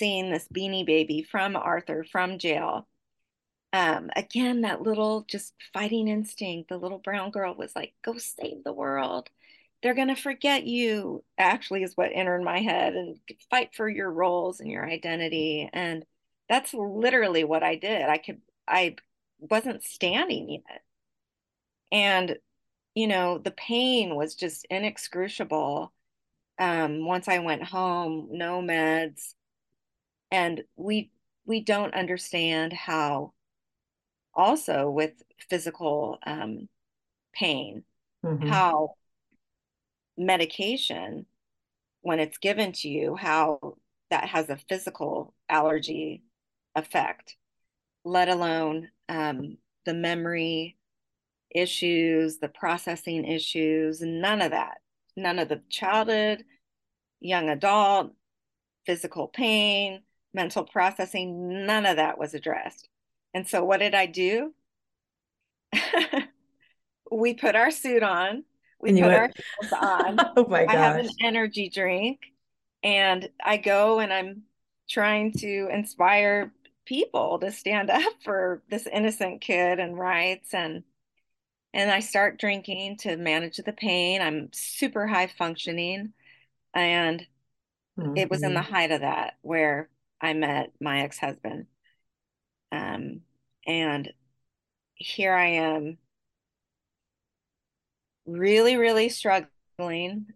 seeing 0.00 0.30
this 0.32 0.48
beanie 0.54 0.86
baby 0.86 1.22
from 1.24 1.56
Arthur 1.56 2.04
from 2.04 2.38
jail. 2.40 2.88
Um, 3.72 4.10
again, 4.16 4.62
that 4.62 4.82
little 4.82 5.24
just 5.28 5.54
fighting 5.72 6.08
instinct, 6.08 6.68
the 6.70 6.78
little 6.78 6.98
brown 6.98 7.30
girl 7.32 7.54
was 7.54 7.76
like, 7.76 7.94
go 8.04 8.18
save 8.18 8.64
the 8.64 8.72
world. 8.72 9.30
they're 9.82 9.94
going 9.94 10.08
to 10.08 10.16
forget 10.16 10.64
you 10.66 11.24
actually 11.38 11.82
is 11.82 11.96
what 11.96 12.10
entered 12.14 12.42
my 12.42 12.60
head 12.60 12.94
and 12.94 13.18
fight 13.50 13.74
for 13.74 13.88
your 13.88 14.10
roles 14.10 14.60
and 14.60 14.70
your 14.70 14.88
identity 14.88 15.68
and 15.72 16.04
that's 16.48 16.74
literally 16.74 17.44
what 17.44 17.62
i 17.62 17.76
did 17.76 18.02
i 18.08 18.18
could 18.18 18.40
i 18.68 18.96
wasn't 19.38 19.82
standing 19.84 20.50
yet 20.50 20.82
and 21.92 22.38
you 22.94 23.06
know 23.06 23.38
the 23.38 23.50
pain 23.52 24.14
was 24.16 24.34
just 24.34 24.66
inexcruciable 24.70 25.90
um, 26.58 27.04
once 27.06 27.28
i 27.28 27.38
went 27.38 27.62
home 27.64 28.28
no 28.32 28.60
meds 28.62 29.34
and 30.30 30.62
we 30.76 31.10
we 31.46 31.60
don't 31.60 31.94
understand 31.94 32.72
how 32.72 33.32
also 34.34 34.88
with 34.90 35.12
physical 35.48 36.18
um, 36.26 36.68
pain 37.32 37.82
mm-hmm. 38.24 38.46
how 38.46 38.94
medication 40.16 41.26
when 42.02 42.20
it's 42.20 42.38
given 42.38 42.72
to 42.72 42.88
you 42.88 43.16
how 43.16 43.76
that 44.10 44.28
has 44.28 44.48
a 44.48 44.58
physical 44.68 45.34
allergy 45.48 46.22
effect 46.76 47.36
let 48.04 48.28
alone 48.28 48.88
um, 49.08 49.56
the 49.86 49.94
memory 49.94 50.76
issues 51.50 52.38
the 52.38 52.48
processing 52.48 53.24
issues 53.24 54.00
none 54.00 54.40
of 54.40 54.52
that 54.52 54.78
none 55.16 55.38
of 55.38 55.48
the 55.48 55.60
childhood 55.68 56.44
young 57.20 57.48
adult 57.48 58.12
physical 58.86 59.26
pain 59.26 60.00
mental 60.32 60.64
processing 60.64 61.66
none 61.66 61.86
of 61.86 61.96
that 61.96 62.18
was 62.18 62.34
addressed 62.34 62.88
and 63.34 63.46
so 63.46 63.64
what 63.64 63.80
did 63.80 63.94
i 63.94 64.06
do 64.06 64.54
we 67.10 67.34
put 67.34 67.56
our 67.56 67.70
suit 67.70 68.02
on 68.02 68.44
we 68.80 68.92
put 68.92 69.02
went... 69.02 69.34
our 69.72 70.08
on. 70.08 70.18
oh 70.36 70.46
my 70.46 70.64
gosh. 70.64 70.74
I 70.74 70.78
have 70.78 70.96
an 70.96 71.10
energy 71.20 71.68
drink 71.68 72.20
and 72.82 73.28
I 73.44 73.56
go 73.58 74.00
and 74.00 74.12
I'm 74.12 74.42
trying 74.88 75.32
to 75.32 75.68
inspire 75.70 76.52
people 76.86 77.38
to 77.40 77.52
stand 77.52 77.90
up 77.90 78.12
for 78.24 78.62
this 78.70 78.86
innocent 78.86 79.40
kid 79.40 79.78
and 79.78 79.98
rights 79.98 80.54
and 80.54 80.82
and 81.72 81.88
I 81.88 82.00
start 82.00 82.40
drinking 82.40 82.96
to 83.02 83.16
manage 83.16 83.58
the 83.58 83.72
pain. 83.72 84.20
I'm 84.20 84.48
super 84.52 85.06
high 85.06 85.28
functioning 85.28 86.12
and 86.74 87.24
mm-hmm. 87.96 88.16
it 88.16 88.28
was 88.28 88.42
in 88.42 88.54
the 88.54 88.60
mm-hmm. 88.60 88.72
height 88.72 88.90
of 88.90 89.02
that 89.02 89.34
where 89.42 89.88
I 90.20 90.34
met 90.34 90.72
my 90.80 91.02
ex-husband. 91.02 91.66
Um 92.72 93.22
and 93.66 94.12
here 94.94 95.34
I 95.34 95.46
am 95.46 95.98
really, 98.26 98.76
really 98.76 99.08
struggling. 99.08 100.26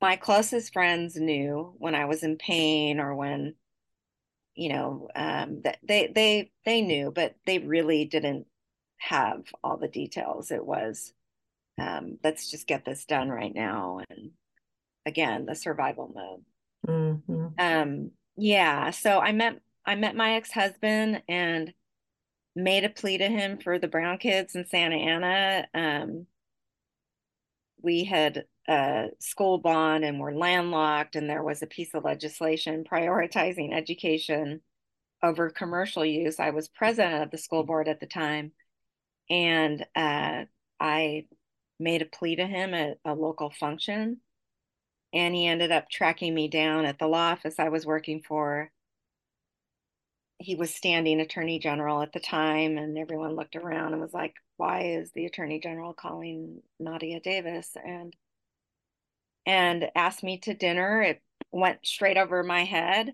My 0.00 0.16
closest 0.16 0.72
friends 0.72 1.16
knew 1.16 1.74
when 1.78 1.94
I 1.94 2.04
was 2.04 2.22
in 2.22 2.36
pain 2.36 3.00
or 3.00 3.14
when, 3.14 3.54
you 4.54 4.68
know, 4.68 5.08
um, 5.16 5.62
that 5.64 5.78
they 5.82 6.12
they 6.14 6.50
they 6.64 6.82
knew, 6.82 7.10
but 7.10 7.34
they 7.46 7.58
really 7.58 8.04
didn't 8.04 8.46
have 8.98 9.42
all 9.62 9.76
the 9.76 9.88
details. 9.88 10.50
It 10.50 10.64
was, 10.64 11.12
um, 11.80 12.18
let's 12.22 12.50
just 12.50 12.66
get 12.66 12.84
this 12.84 13.04
done 13.04 13.28
right 13.28 13.54
now, 13.54 14.00
and 14.08 14.30
again, 15.06 15.46
the 15.46 15.56
survival 15.56 16.12
mode. 16.14 16.44
Mm-hmm. 16.86 17.46
Um, 17.58 18.10
yeah. 18.36 18.90
So 18.90 19.20
I 19.20 19.32
met 19.32 19.60
I 19.86 19.94
met 19.96 20.16
my 20.16 20.34
ex 20.34 20.50
husband 20.50 21.22
and 21.28 21.72
made 22.56 22.84
a 22.84 22.88
plea 22.88 23.18
to 23.18 23.28
him 23.28 23.58
for 23.58 23.78
the 23.78 23.88
brown 23.88 24.18
kids 24.18 24.54
in 24.54 24.66
Santa 24.66 24.96
Ana. 24.96 25.66
Um, 25.74 26.26
we 27.82 28.04
had 28.04 28.46
a 28.68 29.08
school 29.18 29.58
bond 29.58 30.04
and 30.04 30.18
were 30.18 30.34
landlocked, 30.34 31.16
and 31.16 31.28
there 31.28 31.42
was 31.42 31.62
a 31.62 31.66
piece 31.66 31.94
of 31.94 32.04
legislation 32.04 32.84
prioritizing 32.90 33.74
education 33.74 34.60
over 35.22 35.50
commercial 35.50 36.04
use. 36.04 36.40
I 36.40 36.50
was 36.50 36.68
president 36.68 37.22
of 37.22 37.30
the 37.30 37.38
school 37.38 37.64
board 37.64 37.88
at 37.88 38.00
the 38.00 38.06
time, 38.06 38.52
and 39.28 39.84
uh, 39.94 40.44
I 40.80 41.26
made 41.78 42.02
a 42.02 42.06
plea 42.06 42.36
to 42.36 42.46
him 42.46 42.72
at 42.74 42.98
a 43.04 43.14
local 43.14 43.50
function. 43.50 44.20
And 45.14 45.34
he 45.34 45.46
ended 45.46 45.72
up 45.72 45.88
tracking 45.88 46.34
me 46.34 46.48
down 46.48 46.84
at 46.84 46.98
the 46.98 47.06
law 47.06 47.30
office 47.32 47.58
I 47.58 47.70
was 47.70 47.86
working 47.86 48.22
for. 48.22 48.70
He 50.38 50.54
was 50.54 50.74
standing 50.74 51.20
attorney 51.20 51.58
general 51.58 52.02
at 52.02 52.12
the 52.12 52.20
time, 52.20 52.76
and 52.76 52.98
everyone 52.98 53.36
looked 53.36 53.56
around 53.56 53.92
and 53.94 54.02
was 54.02 54.12
like, 54.12 54.34
why 54.56 54.82
is 54.82 55.12
the 55.12 55.26
attorney 55.26 55.60
general 55.60 55.94
calling 55.94 56.62
Nadia 56.78 57.20
Davis 57.20 57.76
and 57.82 58.14
and 59.46 59.90
asked 59.94 60.22
me 60.22 60.38
to 60.38 60.54
dinner. 60.54 61.02
It 61.02 61.22
went 61.52 61.86
straight 61.86 62.16
over 62.16 62.42
my 62.42 62.64
head. 62.64 63.12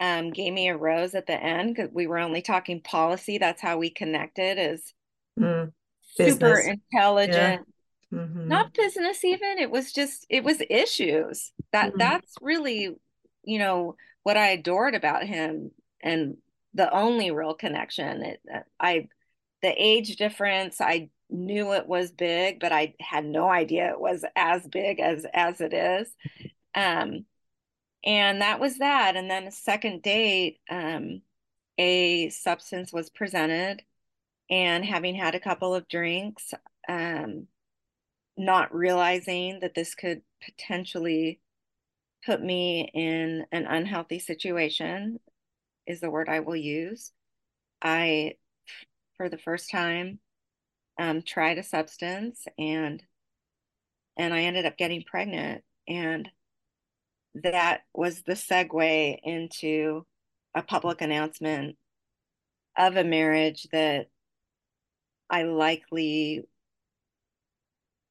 Um, 0.00 0.30
gave 0.30 0.52
me 0.52 0.68
a 0.68 0.76
rose 0.76 1.14
at 1.14 1.26
the 1.26 1.40
end 1.40 1.74
because 1.74 1.90
we 1.92 2.06
were 2.06 2.18
only 2.18 2.42
talking 2.42 2.80
policy. 2.80 3.38
That's 3.38 3.62
how 3.62 3.78
we 3.78 3.90
connected. 3.90 4.58
Is 4.58 4.92
mm, 5.38 5.72
super 6.02 6.58
intelligent, 6.58 7.66
yeah. 7.66 7.73
Mm-hmm. 8.12 8.48
not 8.48 8.74
business 8.74 9.24
even. 9.24 9.58
It 9.58 9.70
was 9.70 9.92
just 9.92 10.26
it 10.28 10.44
was 10.44 10.62
issues. 10.68 11.52
That 11.72 11.90
mm-hmm. 11.90 11.98
that's 11.98 12.34
really 12.40 12.96
you 13.42 13.58
know 13.58 13.96
what 14.22 14.36
I 14.36 14.48
adored 14.48 14.94
about 14.94 15.24
him 15.24 15.70
and 16.02 16.36
the 16.72 16.92
only 16.92 17.30
real 17.30 17.54
connection. 17.54 18.22
It, 18.22 18.40
I 18.80 19.08
the 19.64 19.74
age 19.82 20.16
difference 20.16 20.78
i 20.78 21.08
knew 21.30 21.72
it 21.72 21.86
was 21.86 22.12
big 22.12 22.60
but 22.60 22.70
i 22.70 22.94
had 23.00 23.24
no 23.24 23.48
idea 23.48 23.88
it 23.88 23.98
was 23.98 24.22
as 24.36 24.66
big 24.68 25.00
as 25.00 25.24
as 25.32 25.62
it 25.62 25.72
is 25.72 26.14
um 26.74 27.24
and 28.04 28.42
that 28.42 28.60
was 28.60 28.76
that 28.76 29.16
and 29.16 29.30
then 29.30 29.44
a 29.44 29.50
second 29.50 30.02
date 30.02 30.58
um 30.70 31.22
a 31.78 32.28
substance 32.28 32.92
was 32.92 33.08
presented 33.08 33.82
and 34.50 34.84
having 34.84 35.14
had 35.14 35.34
a 35.34 35.40
couple 35.40 35.74
of 35.74 35.88
drinks 35.88 36.52
um 36.86 37.46
not 38.36 38.74
realizing 38.74 39.60
that 39.60 39.74
this 39.74 39.94
could 39.94 40.22
potentially 40.44 41.40
put 42.24 42.42
me 42.42 42.90
in 42.94 43.44
an 43.52 43.66
unhealthy 43.66 44.18
situation 44.18 45.20
is 45.86 46.00
the 46.00 46.10
word 46.10 46.28
i 46.28 46.40
will 46.40 46.56
use. 46.56 47.12
I 47.82 48.34
for 49.16 49.28
the 49.28 49.38
first 49.38 49.70
time, 49.70 50.18
um, 50.98 51.22
tried 51.22 51.58
a 51.58 51.62
substance, 51.62 52.46
and 52.58 53.02
and 54.16 54.32
I 54.32 54.42
ended 54.42 54.64
up 54.66 54.76
getting 54.76 55.02
pregnant, 55.02 55.62
and 55.88 56.28
that 57.34 57.82
was 57.92 58.22
the 58.22 58.34
segue 58.34 59.18
into 59.22 60.06
a 60.54 60.62
public 60.62 61.00
announcement 61.00 61.76
of 62.76 62.96
a 62.96 63.04
marriage 63.04 63.66
that 63.72 64.06
I 65.28 65.42
likely 65.44 66.44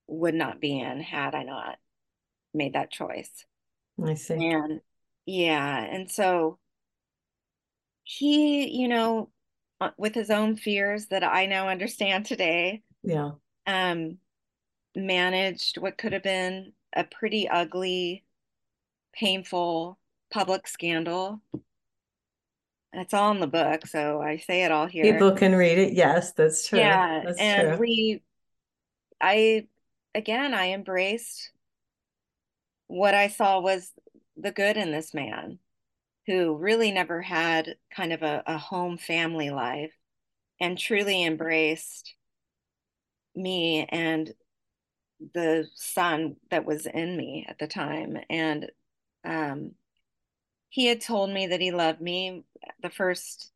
would 0.07 0.35
not 0.35 0.59
be 0.59 0.79
in 0.79 1.01
had 1.01 1.35
I 1.35 1.43
not 1.43 1.77
made 2.53 2.73
that 2.73 2.91
choice. 2.91 3.45
I 4.03 4.15
see. 4.15 4.33
And 4.33 4.81
yeah, 5.25 5.77
and 5.83 6.09
so 6.09 6.59
he, 8.03 8.67
you 8.69 8.87
know, 8.87 9.29
uh, 9.79 9.91
with 9.97 10.13
his 10.13 10.29
own 10.29 10.55
fears 10.55 11.07
that 11.07 11.23
I 11.23 11.45
now 11.45 11.69
understand 11.69 12.25
today. 12.25 12.83
Yeah. 13.03 13.31
Um, 13.65 14.17
managed 14.95 15.77
what 15.77 15.97
could 15.97 16.13
have 16.13 16.23
been 16.23 16.73
a 16.95 17.03
pretty 17.03 17.47
ugly, 17.49 18.23
painful 19.13 19.97
public 20.31 20.67
scandal. 20.67 21.41
It's 22.91 23.13
all 23.13 23.31
in 23.31 23.39
the 23.39 23.47
book, 23.47 23.87
so 23.87 24.21
I 24.21 24.37
say 24.37 24.63
it 24.63 24.71
all 24.71 24.85
here. 24.85 25.13
People 25.13 25.31
can 25.31 25.55
read 25.55 25.79
it. 25.79 25.93
Yes, 25.93 26.33
that's 26.33 26.67
true. 26.67 26.79
Yeah, 26.79 27.23
that's 27.25 27.39
and 27.39 27.69
true. 27.69 27.77
we, 27.79 28.23
I, 29.19 29.67
again, 30.15 30.54
I 30.54 30.69
embraced 30.69 31.52
what 32.88 33.13
I 33.13 33.28
saw 33.28 33.60
was 33.60 33.91
the 34.38 34.52
good 34.52 34.78
in 34.78 34.91
this 34.91 35.13
man 35.13 35.60
who 36.28 36.56
really 36.56 36.91
never 36.91 37.21
had 37.21 37.76
kind 37.95 38.13
of 38.13 38.21
a, 38.21 38.43
a 38.45 38.58
home 38.58 38.97
family 38.97 39.49
life 39.49 39.91
and 40.60 40.78
truly 40.78 41.23
embraced 41.23 42.15
me 43.36 43.86
and 43.89 44.34
the 45.34 45.67
son 45.76 46.36
that 46.52 46.65
was 46.65 46.86
in 46.86 47.17
me 47.17 47.45
at 47.47 47.58
the 47.60 47.67
time. 47.67 48.17
And 48.30 48.71
um, 49.26 49.71
he 50.69 50.86
had 50.86 51.02
told 51.02 51.30
me 51.30 51.47
that 51.47 51.62
he 51.62 51.71
loved 51.71 52.02
me 52.02 52.43
the 52.82 52.89
first 52.89 53.52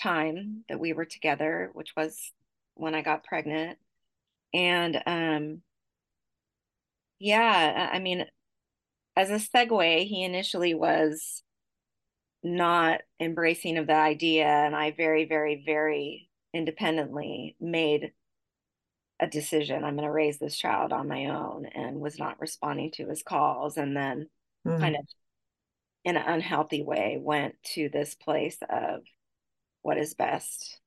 time 0.00 0.64
that 0.68 0.80
we 0.80 0.92
were 0.92 1.04
together 1.04 1.70
which 1.74 1.94
was 1.96 2.32
when 2.74 2.94
i 2.94 3.02
got 3.02 3.24
pregnant. 3.24 3.78
And 4.54 5.00
um, 5.06 5.62
yeah 7.22 7.90
i 7.92 7.98
mean 7.98 8.24
as 9.16 9.30
a 9.30 9.34
segue 9.34 10.06
he 10.06 10.24
initially 10.24 10.74
was 10.74 11.42
not 12.42 13.00
embracing 13.20 13.78
of 13.78 13.86
the 13.86 13.94
idea 13.94 14.46
and 14.46 14.74
i 14.74 14.90
very 14.90 15.24
very 15.26 15.62
very 15.64 16.28
independently 16.54 17.56
made 17.60 18.12
a 19.20 19.26
decision. 19.28 19.84
I'm 19.84 19.94
going 19.94 20.06
to 20.06 20.12
raise 20.12 20.38
this 20.38 20.56
child 20.56 20.92
on 20.92 21.06
my 21.06 21.26
own 21.26 21.66
and 21.66 22.00
was 22.00 22.18
not 22.18 22.40
responding 22.40 22.90
to 22.96 23.06
his 23.08 23.22
calls. 23.22 23.76
And 23.76 23.96
then 23.96 24.28
Mm. 24.66 24.80
kind 24.80 24.96
of 24.96 25.06
in 26.04 26.16
an 26.16 26.24
unhealthy 26.26 26.82
way 26.82 27.18
went 27.20 27.56
to 27.74 27.88
this 27.88 28.14
place 28.14 28.58
of 28.68 29.02
what 29.82 29.98
is 29.98 30.14
best 30.14 30.81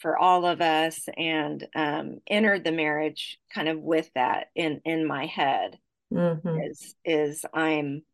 for 0.00 0.16
all 0.18 0.46
of 0.46 0.60
us 0.60 1.08
and 1.16 1.66
um, 1.74 2.20
entered 2.26 2.64
the 2.64 2.72
marriage 2.72 3.38
kind 3.54 3.68
of 3.68 3.78
with 3.78 4.10
that 4.14 4.48
in 4.54 4.80
in 4.84 5.06
my 5.06 5.26
head 5.26 5.78
Mhm. 6.12 6.66
is 6.68 6.96
is 7.04 7.46
I'm 7.54 8.04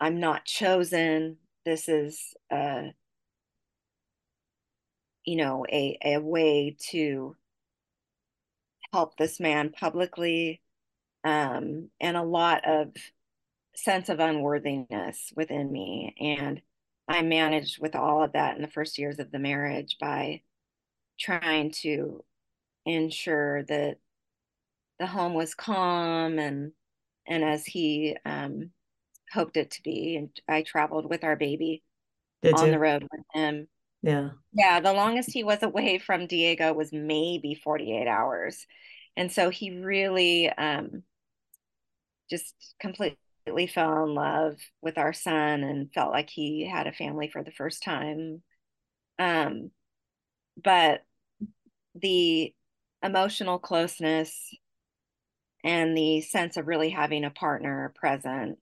I'm 0.00 0.20
not 0.20 0.44
chosen. 0.44 1.38
This 1.64 1.88
is 1.88 2.34
uh 2.50 2.88
you 5.24 5.36
know 5.36 5.64
a 5.70 5.98
a 6.04 6.18
way 6.18 6.76
to 6.90 7.36
help 8.92 9.16
this 9.16 9.38
man 9.40 9.70
publicly 9.70 10.60
um 11.24 11.90
and 12.00 12.16
a 12.16 12.22
lot 12.22 12.64
of 12.66 12.94
sense 13.74 14.08
of 14.08 14.20
unworthiness 14.20 15.32
within 15.36 15.70
me 15.70 16.14
and 16.20 16.62
I 17.08 17.22
managed 17.22 17.80
with 17.80 17.94
all 17.96 18.22
of 18.22 18.32
that 18.32 18.56
in 18.56 18.62
the 18.62 18.68
first 18.68 18.98
years 18.98 19.18
of 19.18 19.30
the 19.30 19.38
marriage 19.38 19.96
by 20.00 20.42
trying 21.18 21.72
to 21.72 22.24
ensure 22.86 23.64
that 23.64 23.98
the 24.98 25.06
home 25.06 25.34
was 25.34 25.54
calm 25.54 26.38
and 26.38 26.72
and 27.26 27.44
as 27.44 27.66
he 27.66 28.16
um 28.24 28.70
hoped 29.32 29.56
it 29.56 29.70
to 29.72 29.82
be 29.82 30.16
and 30.16 30.30
I 30.48 30.62
traveled 30.62 31.06
with 31.10 31.24
our 31.24 31.36
baby 31.36 31.82
Did 32.42 32.60
on 32.60 32.70
you? 32.70 32.72
the 32.72 32.80
road 32.80 33.04
with 33.12 33.22
him 33.34 33.68
Yeah. 34.02 34.30
Yeah, 34.54 34.80
the 34.80 34.92
longest 34.94 35.32
he 35.32 35.44
was 35.44 35.62
away 35.62 35.98
from 35.98 36.26
Diego 36.28 36.72
was 36.74 36.92
maybe 36.92 37.54
48 37.56 38.08
hours. 38.08 38.66
And 39.16 39.32
so 39.32 39.50
he 39.50 39.70
really 39.80 40.48
um, 40.50 41.04
just 42.30 42.54
completely 42.80 43.16
fell 43.66 44.04
in 44.04 44.14
love 44.14 44.56
with 44.82 44.98
our 44.98 45.12
son 45.12 45.62
and 45.64 45.92
felt 45.92 46.12
like 46.12 46.30
he 46.30 46.66
had 46.68 46.86
a 46.86 46.92
family 46.92 47.28
for 47.30 47.42
the 47.42 47.50
first 47.52 47.82
time. 47.82 48.42
Um, 49.18 49.70
but 50.62 51.04
the 52.00 52.54
emotional 53.02 53.58
closeness 53.58 54.54
and 55.64 55.96
the 55.96 56.20
sense 56.20 56.56
of 56.56 56.66
really 56.66 56.90
having 56.90 57.24
a 57.24 57.30
partner 57.30 57.92
present 57.94 58.58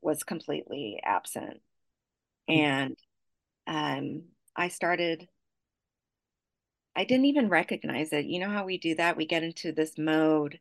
was 0.00 0.22
completely 0.24 1.00
absent. 1.02 1.60
And 2.48 2.96
um, 3.66 4.24
I 4.56 4.68
started 4.68 5.28
I 6.94 7.04
didn't 7.04 7.24
even 7.26 7.48
recognize 7.48 8.12
it. 8.12 8.26
You 8.26 8.38
know 8.40 8.50
how 8.50 8.64
we 8.64 8.78
do 8.78 8.94
that? 8.96 9.16
We 9.16 9.26
get 9.26 9.42
into 9.42 9.72
this 9.72 9.96
mode 9.96 10.60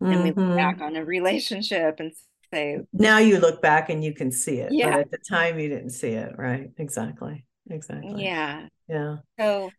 and 0.00 0.22
we 0.22 0.30
look 0.30 0.54
back 0.54 0.80
on 0.80 0.94
a 0.96 1.04
relationship 1.04 1.98
and 1.98 2.12
say, 2.52 2.78
Now 2.92 3.18
you 3.18 3.38
look 3.38 3.60
back 3.62 3.90
and 3.90 4.04
you 4.04 4.14
can 4.14 4.30
see 4.30 4.58
it, 4.58 4.68
but 4.68 4.78
Yeah. 4.78 4.98
at 4.98 5.10
the 5.10 5.18
time 5.18 5.58
you 5.58 5.68
didn't 5.68 5.90
see 5.90 6.10
it, 6.10 6.34
right? 6.38 6.70
Exactly. 6.78 7.44
Exactly. 7.68 8.24
yeah. 8.24 8.68
Yeah. 8.88 9.16
So, 9.40 9.70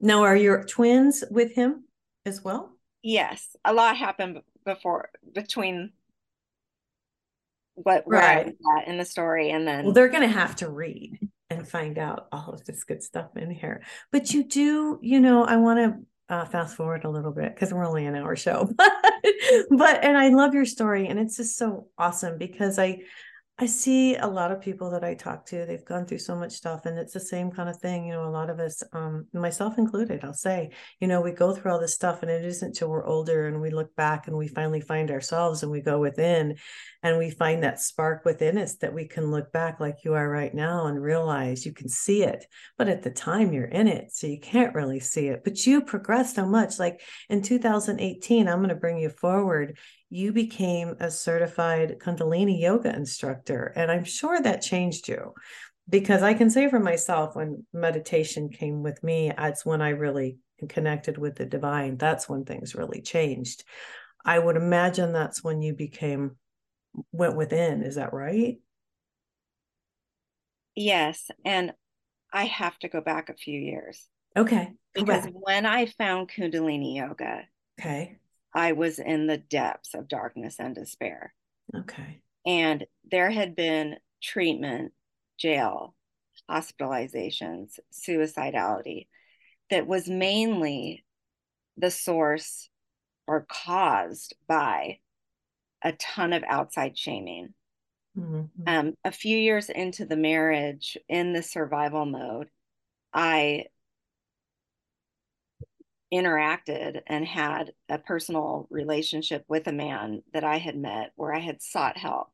Now, 0.00 0.22
are 0.22 0.36
your 0.36 0.64
twins 0.64 1.24
with 1.30 1.54
him 1.54 1.84
as 2.24 2.42
well? 2.42 2.72
yes, 3.02 3.54
a 3.64 3.72
lot 3.72 3.96
happened 3.96 4.40
before 4.64 5.08
between 5.32 5.92
what 7.74 8.02
Right. 8.06 8.54
in 8.86 8.98
the 8.98 9.04
story 9.04 9.50
and 9.50 9.66
then 9.66 9.84
Well, 9.84 9.94
they're 9.94 10.08
going 10.08 10.22
to 10.28 10.28
have 10.28 10.56
to 10.56 10.68
read 10.68 11.18
and 11.48 11.66
find 11.66 11.96
out 11.96 12.26
all 12.32 12.50
of 12.52 12.64
this 12.64 12.84
good 12.84 13.02
stuff 13.02 13.36
in 13.36 13.50
here. 13.50 13.82
But 14.10 14.34
you 14.34 14.42
do, 14.44 14.98
you 15.00 15.20
know, 15.20 15.44
I 15.44 15.56
want 15.56 15.78
to 15.78 16.34
uh, 16.34 16.44
fast 16.44 16.76
forward 16.76 17.04
a 17.04 17.10
little 17.10 17.32
bit 17.32 17.54
because 17.54 17.72
we're 17.72 17.86
only 17.86 18.04
an 18.04 18.16
hour 18.16 18.36
show. 18.36 18.68
but 18.76 20.04
and 20.04 20.18
I 20.18 20.28
love 20.28 20.52
your 20.54 20.66
story, 20.66 21.06
and 21.06 21.18
it's 21.18 21.36
just 21.36 21.56
so 21.56 21.86
awesome 21.96 22.36
because 22.36 22.78
I 22.78 23.02
I 23.60 23.66
see 23.66 24.14
a 24.14 24.26
lot 24.28 24.52
of 24.52 24.60
people 24.60 24.88
that 24.90 25.02
I 25.02 25.14
talk 25.14 25.44
to, 25.46 25.66
they've 25.66 25.84
gone 25.84 26.06
through 26.06 26.20
so 26.20 26.36
much 26.36 26.52
stuff, 26.52 26.86
and 26.86 26.96
it's 26.96 27.12
the 27.12 27.18
same 27.18 27.50
kind 27.50 27.68
of 27.68 27.76
thing. 27.78 28.06
You 28.06 28.12
know, 28.12 28.28
a 28.28 28.30
lot 28.30 28.50
of 28.50 28.60
us, 28.60 28.84
um, 28.92 29.26
myself 29.32 29.78
included, 29.78 30.22
I'll 30.22 30.32
say, 30.32 30.70
you 31.00 31.08
know, 31.08 31.20
we 31.20 31.32
go 31.32 31.52
through 31.52 31.72
all 31.72 31.80
this 31.80 31.92
stuff, 31.92 32.22
and 32.22 32.30
it 32.30 32.44
isn't 32.44 32.76
till 32.76 32.88
we're 32.88 33.04
older 33.04 33.48
and 33.48 33.60
we 33.60 33.70
look 33.70 33.96
back 33.96 34.28
and 34.28 34.36
we 34.36 34.46
finally 34.46 34.80
find 34.80 35.10
ourselves 35.10 35.64
and 35.64 35.72
we 35.72 35.80
go 35.80 35.98
within 35.98 36.54
and 37.02 37.18
we 37.18 37.30
find 37.30 37.64
that 37.64 37.80
spark 37.80 38.24
within 38.24 38.58
us 38.58 38.76
that 38.76 38.94
we 38.94 39.08
can 39.08 39.32
look 39.32 39.52
back 39.52 39.80
like 39.80 40.04
you 40.04 40.14
are 40.14 40.28
right 40.28 40.54
now 40.54 40.86
and 40.86 41.02
realize 41.02 41.66
you 41.66 41.72
can 41.72 41.88
see 41.88 42.22
it. 42.22 42.46
But 42.76 42.88
at 42.88 43.02
the 43.02 43.10
time, 43.10 43.52
you're 43.52 43.64
in 43.64 43.88
it, 43.88 44.12
so 44.12 44.28
you 44.28 44.38
can't 44.38 44.74
really 44.74 45.00
see 45.00 45.26
it. 45.26 45.42
But 45.42 45.66
you 45.66 45.82
progress 45.82 46.36
so 46.36 46.46
much. 46.46 46.78
Like 46.78 47.00
in 47.28 47.42
2018, 47.42 48.46
I'm 48.46 48.58
going 48.58 48.68
to 48.68 48.76
bring 48.76 48.98
you 48.98 49.10
forward 49.10 49.78
you 50.10 50.32
became 50.32 50.96
a 51.00 51.10
certified 51.10 51.98
Kundalini 51.98 52.60
yoga 52.60 52.94
instructor. 52.94 53.72
And 53.76 53.90
I'm 53.90 54.04
sure 54.04 54.40
that 54.40 54.62
changed 54.62 55.08
you 55.08 55.34
because 55.88 56.22
I 56.22 56.34
can 56.34 56.50
say 56.50 56.68
for 56.68 56.80
myself, 56.80 57.36
when 57.36 57.66
meditation 57.72 58.50
came 58.50 58.82
with 58.82 59.02
me, 59.02 59.32
that's 59.36 59.66
when 59.66 59.82
I 59.82 59.90
really 59.90 60.38
connected 60.68 61.18
with 61.18 61.36
the 61.36 61.46
divine. 61.46 61.96
That's 61.96 62.28
when 62.28 62.44
things 62.44 62.74
really 62.74 63.02
changed. 63.02 63.64
I 64.24 64.38
would 64.38 64.56
imagine 64.56 65.12
that's 65.12 65.44
when 65.44 65.62
you 65.62 65.74
became, 65.74 66.36
went 67.12 67.36
within. 67.36 67.82
Is 67.82 67.94
that 67.96 68.12
right? 68.12 68.56
yes, 70.74 71.28
and 71.44 71.72
I 72.32 72.44
have 72.44 72.78
to 72.80 72.88
go 72.88 73.00
back 73.00 73.30
a 73.30 73.34
few 73.34 73.58
years 73.58 74.06
Okay. 74.38 74.72
Because 74.94 75.26
when 75.32 75.66
I 75.66 75.86
found 75.86 76.30
Kundalini 76.30 76.96
yoga, 76.96 77.42
Okay. 77.78 78.18
I 78.58 78.72
was 78.72 78.98
in 78.98 79.28
the 79.28 79.38
depths 79.38 79.94
of 79.94 80.08
darkness 80.08 80.56
and 80.58 80.74
despair. 80.74 81.32
Okay. 81.72 82.22
And 82.44 82.84
there 83.08 83.30
had 83.30 83.54
been 83.54 83.98
treatment, 84.20 84.94
jail, 85.38 85.94
hospitalizations, 86.50 87.78
suicidality 87.92 89.06
that 89.70 89.86
was 89.86 90.08
mainly 90.08 91.04
the 91.76 91.92
source 91.92 92.68
or 93.28 93.46
caused 93.48 94.34
by 94.48 94.98
a 95.84 95.92
ton 95.92 96.32
of 96.32 96.42
outside 96.42 96.98
shaming. 96.98 97.54
Mhm. 98.16 98.50
Um, 98.66 98.94
a 99.04 99.12
few 99.12 99.38
years 99.38 99.70
into 99.70 100.04
the 100.04 100.16
marriage, 100.16 100.98
in 101.08 101.32
the 101.32 101.44
survival 101.44 102.06
mode, 102.06 102.50
I 103.12 103.66
interacted 106.12 107.02
and 107.06 107.26
had 107.26 107.72
a 107.88 107.98
personal 107.98 108.66
relationship 108.70 109.44
with 109.48 109.66
a 109.66 109.72
man 109.72 110.22
that 110.32 110.44
I 110.44 110.58
had 110.58 110.76
met 110.76 111.12
where 111.16 111.34
I 111.34 111.40
had 111.40 111.62
sought 111.62 111.96
help 111.96 112.28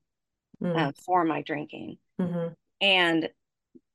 Mm. 0.63 0.77
uh, 0.77 0.93
for 1.05 1.25
my 1.25 1.43
drinking. 1.43 1.99
Mhm. 2.21 2.55
And 2.81 3.31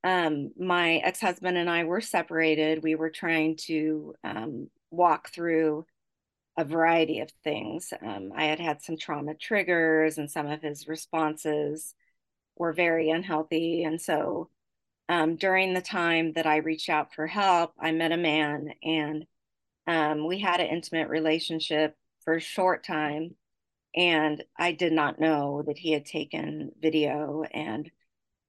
um, 0.03 0.51
my 0.57 0.97
ex 0.97 1.19
husband 1.21 1.57
and 1.57 1.69
I 1.69 1.85
were 1.85 2.01
separated. 2.01 2.83
We 2.83 2.95
were 2.95 3.09
trying 3.09 3.55
to 3.67 4.15
um, 4.23 4.69
walk 4.91 5.29
through 5.29 5.85
a 6.57 6.65
variety 6.65 7.19
of 7.21 7.31
things. 7.43 7.93
Um, 8.01 8.31
I 8.35 8.45
had 8.45 8.59
had 8.59 8.81
some 8.81 8.97
trauma 8.97 9.35
triggers, 9.35 10.17
and 10.17 10.29
some 10.29 10.47
of 10.47 10.61
his 10.61 10.87
responses 10.87 11.93
were 12.57 12.73
very 12.73 13.09
unhealthy. 13.09 13.83
And 13.83 14.01
so 14.01 14.49
um, 15.07 15.37
during 15.37 15.73
the 15.73 15.81
time 15.81 16.33
that 16.33 16.45
I 16.45 16.57
reached 16.57 16.89
out 16.89 17.13
for 17.13 17.27
help, 17.27 17.73
I 17.79 17.91
met 17.91 18.11
a 18.11 18.17
man 18.17 18.73
and 18.83 19.25
um, 19.89 20.27
we 20.27 20.39
had 20.39 20.59
an 20.59 20.67
intimate 20.67 21.09
relationship 21.09 21.97
for 22.23 22.35
a 22.35 22.41
short 22.41 22.85
time. 22.85 23.35
And 23.95 24.43
I 24.55 24.71
did 24.71 24.93
not 24.93 25.19
know 25.19 25.63
that 25.65 25.79
he 25.79 25.91
had 25.91 26.05
taken 26.05 26.71
video 26.79 27.43
and 27.51 27.89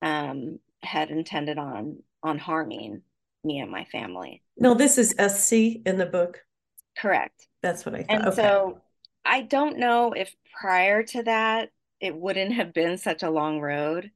um, 0.02 0.58
had 0.82 1.10
intended 1.10 1.56
on 1.56 2.02
on 2.22 2.36
harming 2.36 3.00
me 3.42 3.58
and 3.58 3.70
my 3.70 3.84
family. 3.84 4.42
No, 4.58 4.74
this 4.74 4.98
is 4.98 5.14
SC 5.18 5.80
in 5.86 5.96
the 5.96 6.04
book. 6.04 6.44
Correct. 6.98 7.48
That's 7.62 7.86
what 7.86 7.94
I 7.94 8.02
thought. 8.02 8.16
And 8.16 8.26
okay. 8.26 8.36
so 8.36 8.82
I 9.24 9.40
don't 9.40 9.78
know 9.78 10.12
if 10.12 10.34
prior 10.60 11.02
to 11.04 11.22
that 11.22 11.70
it 12.00 12.14
wouldn't 12.14 12.52
have 12.52 12.74
been 12.74 12.98
such 12.98 13.22
a 13.22 13.30
long 13.30 13.60
road 13.60 14.10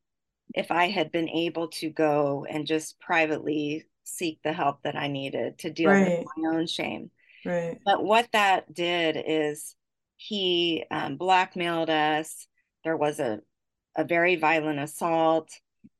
if 0.54 0.70
I 0.70 0.88
had 0.88 1.10
been 1.10 1.30
able 1.30 1.68
to 1.68 1.88
go 1.88 2.46
and 2.48 2.66
just 2.66 3.00
privately 3.00 3.86
seek 4.04 4.40
the 4.42 4.52
help 4.52 4.82
that 4.82 4.96
I 4.96 5.08
needed 5.08 5.58
to 5.60 5.70
deal 5.70 5.90
Right. 5.90 6.18
with 6.18 6.28
my 6.36 6.56
own 6.56 6.66
shame. 6.66 7.10
Right. 7.44 7.78
But 7.84 8.02
what 8.04 8.28
that 8.32 8.72
did 8.72 9.22
is 9.26 9.74
he 10.16 10.84
um, 10.90 11.16
blackmailed 11.16 11.90
us. 11.90 12.46
There 12.84 12.96
was 12.96 13.20
a, 13.20 13.40
a 13.96 14.04
very 14.04 14.36
violent 14.36 14.78
assault. 14.78 15.50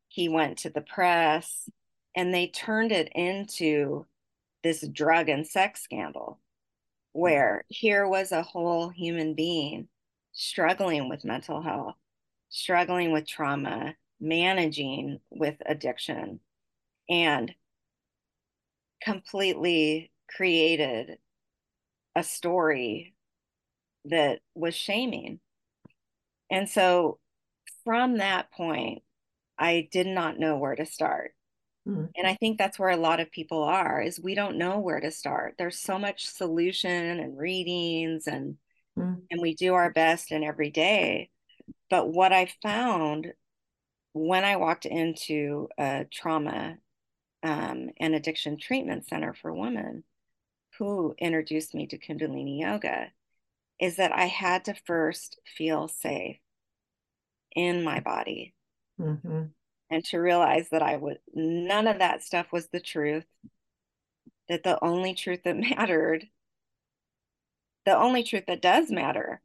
He 0.09 0.29
went 0.29 0.59
to 0.59 0.71
the 0.71 0.81
press 0.81 1.69
and 2.15 2.33
they 2.33 2.47
turned 2.47 2.93
it 2.93 3.11
into 3.15 4.07
this 4.63 4.87
drug 4.89 5.29
and 5.29 5.47
sex 5.47 5.83
scandal 5.83 6.41
where 7.13 7.65
here 7.69 8.09
was 8.09 8.33
a 8.33 8.43
whole 8.43 8.89
human 8.89 9.35
being 9.35 9.89
struggling 10.33 11.09
with 11.09 11.25
mental 11.25 11.63
health, 11.63 11.95
struggling 12.49 13.13
with 13.13 13.27
trauma, 13.27 13.95
managing 14.21 15.21
with 15.31 15.57
addiction, 15.65 16.41
and 17.09 17.55
completely 19.01 20.11
created 20.29 21.19
a 22.15 22.23
story 22.23 23.15
that 24.07 24.41
was 24.55 24.75
shaming. 24.75 25.41
And 26.51 26.69
so 26.69 27.19
from 27.85 28.19
that 28.19 28.53
point, 28.53 29.03
I 29.59 29.89
did 29.91 30.07
not 30.07 30.39
know 30.39 30.57
where 30.57 30.75
to 30.75 30.87
start. 30.87 31.35
Mm-hmm. 31.89 32.07
And 32.17 32.27
I 32.27 32.35
think 32.35 32.59
that's 32.59 32.79
where 32.79 32.91
a 32.91 32.97
lot 32.97 33.21
of 33.21 33.31
people 33.31 33.63
are 33.63 34.01
is 34.01 34.21
we 34.21 34.35
don't 34.35 34.57
know 34.57 34.79
where 34.79 35.01
to 35.01 35.11
start. 35.11 35.55
There's 35.59 35.79
so 35.79 35.99
much 35.99 36.27
solution 36.27 37.21
and 37.21 37.39
readings 37.39 38.27
and 38.27 38.57
mm-hmm. 38.99 39.21
and 39.31 39.41
we 39.41 39.55
do 39.55 39.75
our 39.75 39.91
best 39.93 40.33
in 40.33 40.43
every 40.43 40.71
day. 40.71 41.31
But 41.91 42.09
what 42.09 42.33
I 42.33 42.51
found 42.63 43.33
when 44.15 44.45
I 44.45 44.57
walked 44.57 44.87
into 44.87 45.69
a 45.77 46.07
trauma 46.11 46.77
um, 47.43 47.91
and 48.01 48.15
addiction 48.15 48.57
treatment 48.59 49.07
center 49.07 49.35
for 49.35 49.53
women 49.53 50.05
who 50.79 51.15
introduced 51.19 51.75
me 51.75 51.87
to 51.87 51.99
Kundalini 51.99 52.61
Yoga 52.61 53.09
is 53.81 53.97
that 53.97 54.13
I 54.13 54.27
had 54.27 54.65
to 54.67 54.75
first 54.87 55.41
feel 55.57 55.89
safe 55.89 56.39
in 57.55 57.83
my 57.85 58.01
body 58.01 58.55
mm-hmm. 59.01 59.45
and 59.91 60.05
to 60.07 60.19
realize 60.19 60.69
that 60.71 60.83
I 60.83 60.97
would, 60.97 61.19
none 61.35 61.87
of 61.87 61.99
that 61.99 62.23
stuff 62.23 62.47
was 62.53 62.69
the 62.69 62.81
truth, 62.81 63.25
that 64.49 64.63
the 64.63 64.83
only 64.83 65.15
truth 65.15 65.41
that 65.45 65.57
mattered, 65.77 66.27
the 67.87 67.97
only 67.97 68.23
truth 68.23 68.45
that 68.47 68.63
does 68.63 68.91
matter 68.91 69.41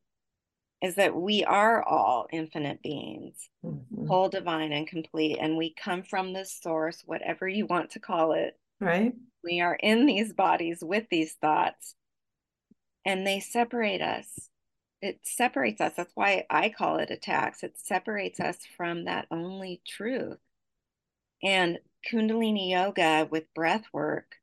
is 0.82 0.96
that 0.96 1.16
we 1.16 1.44
are 1.44 1.84
all 1.84 2.28
infinite 2.32 2.82
beings, 2.82 3.50
mm-hmm. 3.66 4.08
whole, 4.08 4.30
divine, 4.30 4.72
and 4.72 4.88
complete. 4.88 5.38
And 5.40 5.58
we 5.58 5.74
come 5.74 6.04
from 6.04 6.32
this 6.32 6.58
source, 6.62 7.04
whatever 7.06 7.48
you 7.48 7.66
want 7.66 7.92
to 7.92 8.00
call 8.00 8.32
it. 8.34 8.58
Right. 8.80 9.14
We 9.44 9.62
are 9.62 9.76
in 9.76 10.06
these 10.06 10.34
bodies 10.34 10.80
with 10.82 11.06
these 11.10 11.34
thoughts, 11.34 11.96
and 13.06 13.26
they 13.26 13.40
separate 13.40 14.02
us. 14.02 14.50
It 15.02 15.20
separates 15.24 15.80
us. 15.80 15.94
That's 15.96 16.16
why 16.16 16.46
I 16.50 16.70
call 16.70 16.98
it 16.98 17.12
a 17.12 17.18
tax. 17.18 17.64
It 17.64 17.78
separates 17.78 18.40
us 18.40 18.58
from 18.76 19.06
that 19.06 19.28
only 19.32 19.82
truth. 19.88 20.40
And 21.42 21.80
Kundalini 22.12 22.72
yoga 22.72 23.28
with 23.30 23.54
breath 23.54 23.86
work 23.94 24.36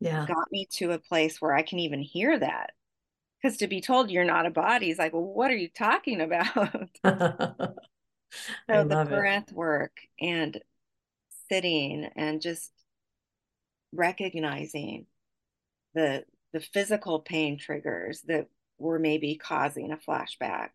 yeah. 0.00 0.26
got 0.26 0.50
me 0.50 0.66
to 0.72 0.90
a 0.90 0.98
place 0.98 1.40
where 1.40 1.54
I 1.54 1.62
can 1.62 1.78
even 1.78 2.00
hear 2.00 2.36
that 2.38 2.72
because 3.42 3.58
to 3.58 3.66
be 3.66 3.80
told 3.80 4.10
you're 4.10 4.24
not 4.24 4.46
a 4.46 4.50
body 4.50 4.90
is 4.90 4.98
like, 4.98 5.12
well, 5.12 5.22
what 5.22 5.50
are 5.50 5.56
you 5.56 5.68
talking 5.68 6.20
about? 6.20 6.48
so 7.04 8.84
the 8.84 9.06
breath 9.08 9.48
it. 9.48 9.54
work 9.54 10.00
and 10.20 10.60
sitting 11.48 12.08
and 12.16 12.40
just 12.40 12.70
recognizing 13.92 15.06
the 15.94 16.24
the 16.52 16.60
physical 16.60 17.20
pain 17.20 17.58
triggers 17.58 18.22
that 18.22 18.46
were 18.78 18.98
maybe 18.98 19.36
causing 19.36 19.90
a 19.90 19.96
flashback 19.96 20.68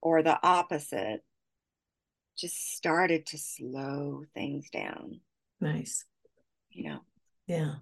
or 0.00 0.22
the 0.22 0.38
opposite 0.42 1.22
just 2.36 2.74
started 2.74 3.26
to 3.26 3.38
slow 3.38 4.24
things 4.34 4.70
down. 4.70 5.20
Nice. 5.60 6.04
You 6.70 6.90
know? 6.90 7.00
Yeah. 7.46 7.74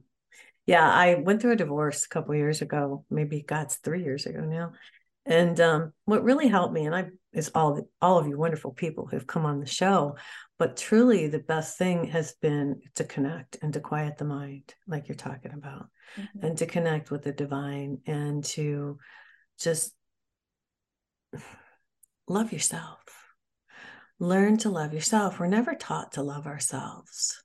Yeah, 0.66 0.90
I 0.90 1.16
went 1.16 1.42
through 1.42 1.52
a 1.52 1.56
divorce 1.56 2.04
a 2.04 2.08
couple 2.08 2.34
years 2.34 2.62
ago, 2.62 3.04
maybe 3.10 3.42
God's 3.42 3.76
three 3.76 4.02
years 4.02 4.24
ago 4.24 4.40
now. 4.40 4.72
And 5.26 5.58
um, 5.60 5.92
what 6.04 6.24
really 6.24 6.48
helped 6.48 6.72
me, 6.72 6.86
and 6.86 6.94
I 6.94 7.08
is 7.32 7.50
all 7.54 7.74
the, 7.74 7.86
all 8.00 8.18
of 8.18 8.26
you 8.26 8.38
wonderful 8.38 8.72
people 8.72 9.06
who've 9.06 9.26
come 9.26 9.44
on 9.44 9.60
the 9.60 9.66
show, 9.66 10.16
but 10.58 10.76
truly 10.76 11.26
the 11.26 11.38
best 11.38 11.78
thing 11.78 12.04
has 12.06 12.34
been 12.40 12.80
to 12.94 13.04
connect 13.04 13.58
and 13.62 13.72
to 13.74 13.80
quiet 13.80 14.18
the 14.18 14.24
mind, 14.24 14.74
like 14.86 15.08
you're 15.08 15.16
talking 15.16 15.52
about, 15.52 15.88
mm-hmm. 16.16 16.46
and 16.46 16.58
to 16.58 16.66
connect 16.66 17.10
with 17.10 17.22
the 17.22 17.32
divine 17.32 17.98
and 18.06 18.44
to 18.44 18.98
just 19.58 19.92
love 22.28 22.52
yourself. 22.52 23.00
Learn 24.20 24.56
to 24.58 24.70
love 24.70 24.94
yourself. 24.94 25.38
We're 25.40 25.48
never 25.48 25.74
taught 25.74 26.12
to 26.12 26.22
love 26.22 26.46
ourselves 26.46 27.43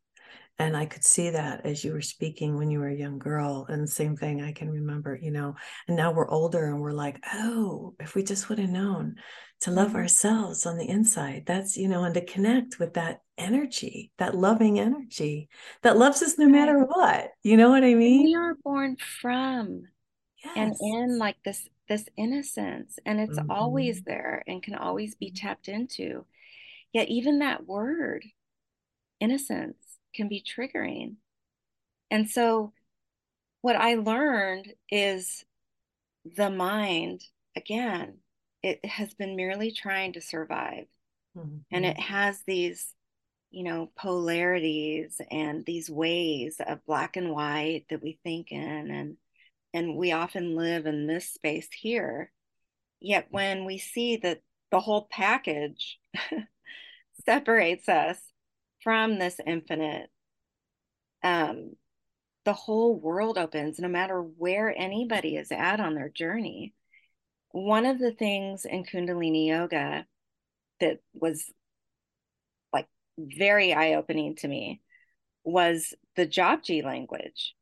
and 0.60 0.76
i 0.78 0.86
could 0.86 1.03
see 1.03 1.30
that 1.30 1.66
as 1.66 1.84
you 1.84 1.91
were 1.91 2.01
speaking 2.01 2.57
when 2.57 2.70
you 2.70 2.80
were 2.80 2.89
a 2.89 2.95
young 2.95 3.18
girl 3.18 3.66
and 3.70 3.89
same 3.89 4.16
thing 4.16 4.41
i 4.41 4.51
can 4.51 4.70
remember 4.70 5.18
you 5.22 5.32
know 5.32 5.55
and 5.88 5.97
now 5.97 6.12
we're 6.12 6.30
older 6.30 6.66
and 6.66 6.80
we're 6.80 6.91
like 6.91 7.20
oh 7.34 7.95
if 7.99 8.14
we 8.14 8.22
just 8.22 8.49
would 8.49 8.60
have 8.60 8.70
known 8.70 9.16
to 9.62 9.72
love 9.72 9.89
mm-hmm. 9.89 9.97
ourselves 9.97 10.66
on 10.66 10.78
the 10.78 10.88
inside 10.88 11.43
that's 11.45 11.78
you 11.78 11.88
know 11.88 12.03
and 12.03 12.14
to 12.14 12.26
connect 12.26 12.80
with 12.80 12.93
that 12.93 13.22
energy 13.38 14.12
that 14.18 14.36
loving 14.36 14.80
energy 14.80 15.49
that 15.82 15.97
loves 15.97 16.22
us 16.22 16.38
no 16.38 16.47
matter 16.47 16.80
what 16.80 17.32
you 17.43 17.57
know 17.57 17.70
what 17.70 17.84
i 17.84 17.93
mean 17.93 18.26
we 18.26 18.36
are 18.36 18.55
born 18.64 18.95
from 18.97 19.84
yes. 20.43 20.53
and 20.55 20.76
in 20.82 21.18
like 21.18 21.38
this 21.43 21.68
this 21.88 22.07
innocence 22.18 22.99
and 23.05 23.20
it's 23.20 23.39
mm-hmm. 23.39 23.51
always 23.51 24.03
there 24.03 24.43
and 24.47 24.62
can 24.62 24.76
always 24.76 25.16
be 25.16 25.32
tapped 25.32 25.68
into 25.68 26.26
yet 26.93 27.07
even 27.10 27.39
that 27.39 27.66
word 27.66 28.24
innocence 29.20 29.88
can 30.14 30.28
be 30.28 30.43
triggering. 30.43 31.16
And 32.12 32.30
so, 32.30 32.74
what 33.62 33.76
I 33.76 33.95
learned 33.95 34.74
is 34.89 35.43
the 36.26 36.49
mind, 36.49 37.24
again, 37.55 38.20
it 38.64 38.84
has 38.86 39.14
been 39.14 39.36
merely 39.36 39.72
trying 39.72 40.14
to 40.14 40.22
survive. 40.22 40.86
Mm-hmm. 41.38 41.57
And 41.72 41.86
it 41.86 41.99
has 41.99 42.41
these, 42.45 42.93
you 43.51 43.64
know, 43.64 43.91
polarities 43.95 45.22
and 45.30 45.66
these 45.66 45.89
ways 45.89 46.60
of 46.66 46.86
black 46.86 47.16
and 47.18 47.32
white 47.32 47.86
that 47.89 48.01
we 48.01 48.20
think 48.24 48.51
in. 48.51 48.91
And, 48.91 49.18
and 49.74 49.95
we 49.95 50.12
often 50.12 50.55
live 50.55 50.86
in 50.86 51.07
this 51.07 51.30
space 51.30 51.70
here. 51.72 52.32
Yet 52.99 53.28
when 53.30 53.66
we 53.66 53.78
see 53.78 54.18
that 54.18 54.41
the 54.72 54.80
whole 54.80 55.07
package 55.10 55.99
separates 57.26 57.88
us 57.88 58.20
from 58.89 59.19
this 59.19 59.39
infinite 59.45 60.09
um 61.21 61.73
the 62.43 62.53
whole 62.53 62.99
world 62.99 63.37
opens 63.37 63.77
no 63.77 63.87
matter 63.87 64.19
where 64.19 64.73
anybody 64.75 65.35
is 65.35 65.51
at 65.51 65.79
on 65.79 65.93
their 65.93 66.09
journey. 66.09 66.73
One 67.51 67.85
of 67.85 67.99
the 67.99 68.11
things 68.11 68.65
in 68.65 68.83
kundalini 68.83 69.45
yoga 69.49 70.07
that 70.79 71.01
was 71.13 71.53
like 72.73 72.87
very 73.19 73.75
eye-opening 73.75 74.37
to 74.37 74.47
me 74.47 74.81
was 75.43 75.93
the 76.15 76.25
japji 76.25 76.83
language. 76.83 77.53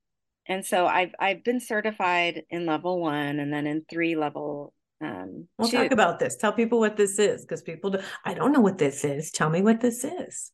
And 0.47 0.65
so 0.65 0.87
i've 0.87 1.13
i've 1.19 1.43
been 1.43 1.59
certified 1.59 2.43
in 2.49 2.65
level 2.65 3.01
one 3.01 3.41
and 3.41 3.51
then 3.51 3.67
in 3.67 3.83
three 3.89 4.15
level 4.15 4.73
um 5.01 5.49
we'll 5.57 5.67
talk 5.67 5.91
about 5.91 6.19
this. 6.19 6.37
Tell 6.37 6.53
people 6.53 6.79
what 6.79 6.95
this 6.95 7.19
is 7.19 7.41
because 7.41 7.63
people 7.63 7.89
do, 7.89 7.99
i 8.23 8.33
don't 8.33 8.53
know 8.53 8.61
what 8.61 8.77
this 8.77 9.03
is. 9.03 9.29
Tell 9.29 9.49
me 9.49 9.61
what 9.61 9.81
this 9.81 10.05
is 10.05 10.53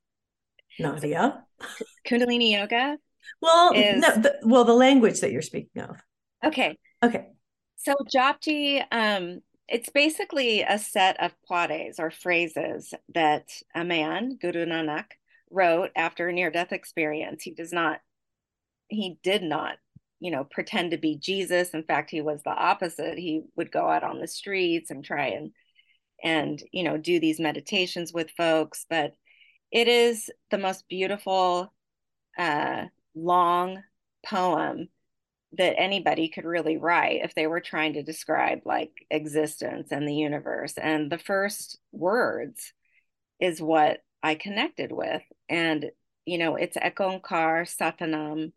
Nadia? 0.79 1.43
Kundalini 2.07 2.51
yoga? 2.51 2.97
Well, 3.41 3.73
is... 3.73 4.01
no, 4.01 4.15
the, 4.15 4.39
well, 4.43 4.65
the 4.65 4.73
language 4.73 5.21
that 5.21 5.31
you're 5.31 5.41
speaking 5.41 5.81
of. 5.81 5.97
Okay. 6.45 6.77
Okay. 7.03 7.27
So 7.77 7.95
Japji, 8.13 8.83
um, 8.91 9.39
it's 9.67 9.89
basically 9.89 10.61
a 10.61 10.77
set 10.77 11.21
of 11.21 11.33
paudes 11.49 11.99
or 11.99 12.11
phrases 12.11 12.93
that 13.13 13.49
a 13.75 13.83
man, 13.83 14.37
Guru 14.41 14.65
Nanak, 14.65 15.05
wrote 15.49 15.91
after 15.95 16.27
a 16.27 16.33
near-death 16.33 16.71
experience. 16.71 17.43
He 17.43 17.51
does 17.51 17.71
not, 17.71 17.99
he 18.87 19.17
did 19.23 19.43
not, 19.43 19.75
you 20.19 20.31
know, 20.31 20.43
pretend 20.43 20.91
to 20.91 20.97
be 20.97 21.17
Jesus. 21.17 21.71
In 21.71 21.83
fact, 21.83 22.09
he 22.09 22.21
was 22.21 22.41
the 22.43 22.51
opposite. 22.51 23.17
He 23.17 23.43
would 23.55 23.71
go 23.71 23.87
out 23.87 24.03
on 24.03 24.19
the 24.19 24.27
streets 24.27 24.89
and 24.89 25.03
try 25.03 25.27
and 25.27 25.51
and 26.23 26.63
you 26.71 26.83
know 26.83 26.97
do 26.97 27.19
these 27.19 27.39
meditations 27.39 28.13
with 28.13 28.31
folks 28.31 28.85
but 28.89 29.13
it 29.73 29.87
is 29.87 30.29
the 30.51 30.59
most 30.59 30.87
beautiful, 30.87 31.73
uh, 32.37 32.85
long 33.15 33.83
poem 34.25 34.87
that 35.57 35.79
anybody 35.79 36.29
could 36.29 36.45
really 36.45 36.77
write 36.77 37.21
if 37.23 37.33
they 37.33 37.47
were 37.47 37.59
trying 37.59 37.93
to 37.93 38.03
describe 38.03 38.59
like 38.65 38.91
existence 39.09 39.91
and 39.91 40.07
the 40.07 40.13
universe. 40.13 40.75
And 40.77 41.11
the 41.11 41.17
first 41.17 41.79
words 41.91 42.71
is 43.39 43.61
what 43.61 44.01
I 44.21 44.35
connected 44.35 44.91
with. 44.91 45.23
And, 45.49 45.91
you 46.25 46.37
know, 46.37 46.55
it's 46.55 46.77
Ekonkar 46.77 47.65
Satanam 47.67 48.53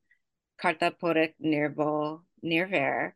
Kartapurik 0.63 1.33
Nirvo 1.43 2.21
Nirver 2.43 3.15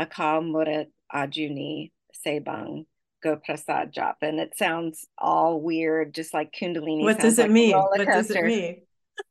Akal 0.00 0.44
Murat 0.44 0.88
Ajuni 1.14 1.92
Sebang 2.26 2.86
Prasad 3.22 3.92
Jop, 3.92 4.16
and 4.22 4.38
it 4.38 4.56
sounds 4.56 5.06
all 5.18 5.60
weird, 5.60 6.14
just 6.14 6.32
like 6.34 6.52
Kundalini. 6.52 7.02
What 7.02 7.18
does 7.18 7.38
it 7.38 7.42
like 7.42 7.50
mean? 7.50 7.76
What 7.76 8.04
does 8.06 8.30
it 8.30 8.44
mean? 8.44 8.82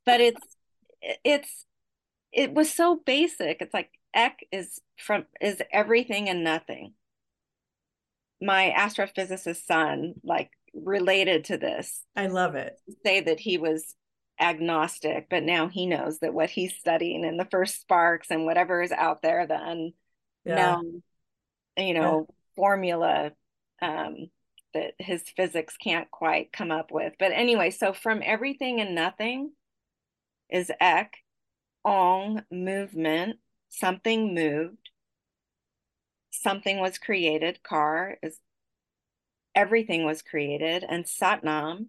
but 0.05 0.19
it's 0.19 0.41
it's 1.23 1.65
it 2.31 2.53
was 2.53 2.73
so 2.73 2.99
basic. 3.05 3.61
It's 3.61 3.73
like 3.73 3.89
Ek 4.13 4.45
is 4.51 4.81
from 4.97 5.25
is 5.39 5.61
everything 5.71 6.29
and 6.29 6.43
nothing. 6.43 6.93
My 8.41 8.73
astrophysicist 8.77 9.65
son 9.65 10.15
like 10.23 10.49
related 10.73 11.45
to 11.45 11.57
this. 11.57 12.03
I 12.15 12.27
love 12.27 12.55
it. 12.55 12.77
Say 13.05 13.21
that 13.21 13.39
he 13.39 13.57
was 13.57 13.95
agnostic, 14.39 15.27
but 15.29 15.43
now 15.43 15.69
he 15.69 15.85
knows 15.85 16.19
that 16.19 16.33
what 16.33 16.49
he's 16.49 16.75
studying 16.75 17.23
and 17.23 17.39
the 17.39 17.47
first 17.49 17.79
sparks 17.79 18.29
and 18.31 18.45
whatever 18.45 18.81
is 18.81 18.91
out 18.91 19.21
there, 19.21 19.47
the 19.47 19.55
unknown, 19.55 19.93
Yeah. 20.45 20.81
you 21.77 21.93
know, 21.93 22.27
formula 22.57 23.31
um, 23.81 24.29
that 24.73 24.93
his 24.99 25.23
physics 25.35 25.77
can't 25.77 26.09
quite 26.11 26.51
come 26.51 26.71
up 26.71 26.91
with. 26.91 27.13
But 27.19 27.31
anyway, 27.31 27.71
so 27.71 27.93
from 27.93 28.21
everything 28.23 28.81
and 28.81 28.95
nothing 28.95 29.51
is 30.49 30.71
ek, 30.79 31.23
ong, 31.85 32.43
movement, 32.51 33.39
something 33.69 34.33
moved, 34.33 34.89
something 36.31 36.79
was 36.79 36.97
created, 36.97 37.63
car 37.63 38.17
is 38.21 38.39
everything 39.55 40.05
was 40.05 40.21
created, 40.21 40.83
and 40.87 41.05
satnam 41.05 41.87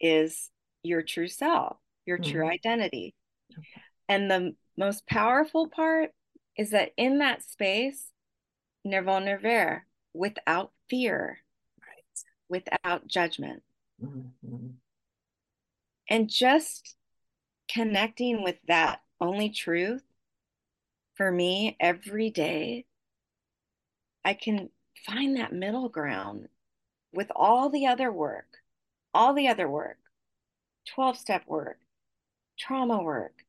is 0.00 0.50
your 0.82 1.02
true 1.02 1.28
self, 1.28 1.78
your 2.04 2.18
true 2.18 2.46
Mhm. 2.46 2.50
identity. 2.50 3.14
And 4.08 4.30
the 4.30 4.56
most 4.76 5.06
powerful 5.06 5.68
part 5.68 6.12
is 6.56 6.70
that 6.70 6.92
in 6.96 7.18
that 7.18 7.42
space, 7.44 8.12
nirval 8.84 9.20
nirver, 9.24 9.85
without 10.16 10.72
fear, 10.88 11.40
without 12.48 13.06
judgment, 13.06 13.62
Mhm. 14.02 14.80
and 16.08 16.30
just 16.30 16.96
connecting 17.68 18.42
with 18.42 18.60
that 18.66 19.02
only 19.20 19.50
truth 19.50 20.04
for 21.14 21.30
me 21.32 21.76
every 21.80 22.30
day, 22.30 22.86
I 24.24 24.34
can 24.34 24.70
find 25.04 25.36
that 25.36 25.52
middle 25.52 25.88
ground 25.88 26.48
with 27.12 27.30
all 27.34 27.70
the 27.70 27.86
other 27.86 28.12
work, 28.12 28.62
all 29.14 29.34
the 29.34 29.48
other 29.48 29.68
work, 29.68 29.98
12 30.86 31.16
step 31.18 31.46
work, 31.46 31.80
trauma 32.58 33.02
work, 33.02 33.44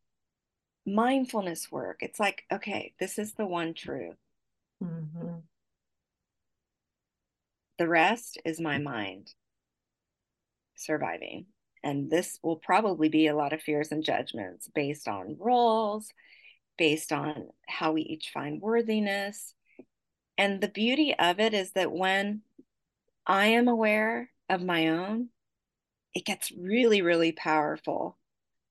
mindfulness 0.85 1.71
work. 1.71 1.97
It's 2.01 2.19
like, 2.19 2.45
okay, 2.51 2.93
this 2.99 3.19
is 3.19 3.33
the 3.33 3.45
one 3.45 3.73
truth. 3.73 4.17
Mhm. 4.81 5.43
The 7.77 7.87
rest 7.87 8.39
is 8.45 8.59
my 8.59 8.77
mind 8.77 9.33
surviving. 10.75 11.47
And 11.83 12.09
this 12.09 12.39
will 12.41 12.57
probably 12.57 13.09
be 13.09 13.27
a 13.27 13.35
lot 13.35 13.53
of 13.53 13.61
fears 13.61 13.91
and 13.91 14.03
judgments 14.03 14.67
based 14.73 15.07
on 15.07 15.37
roles, 15.39 16.09
based 16.77 17.11
on 17.11 17.49
how 17.67 17.93
we 17.93 18.01
each 18.01 18.31
find 18.33 18.61
worthiness. 18.61 19.53
And 20.37 20.61
the 20.61 20.67
beauty 20.67 21.15
of 21.17 21.39
it 21.39 21.53
is 21.53 21.71
that 21.71 21.91
when 21.91 22.41
I 23.25 23.47
am 23.47 23.67
aware 23.67 24.29
of 24.49 24.63
my 24.63 24.89
own, 24.89 25.29
it 26.13 26.25
gets 26.25 26.51
really, 26.51 27.01
really 27.01 27.31
powerful 27.31 28.17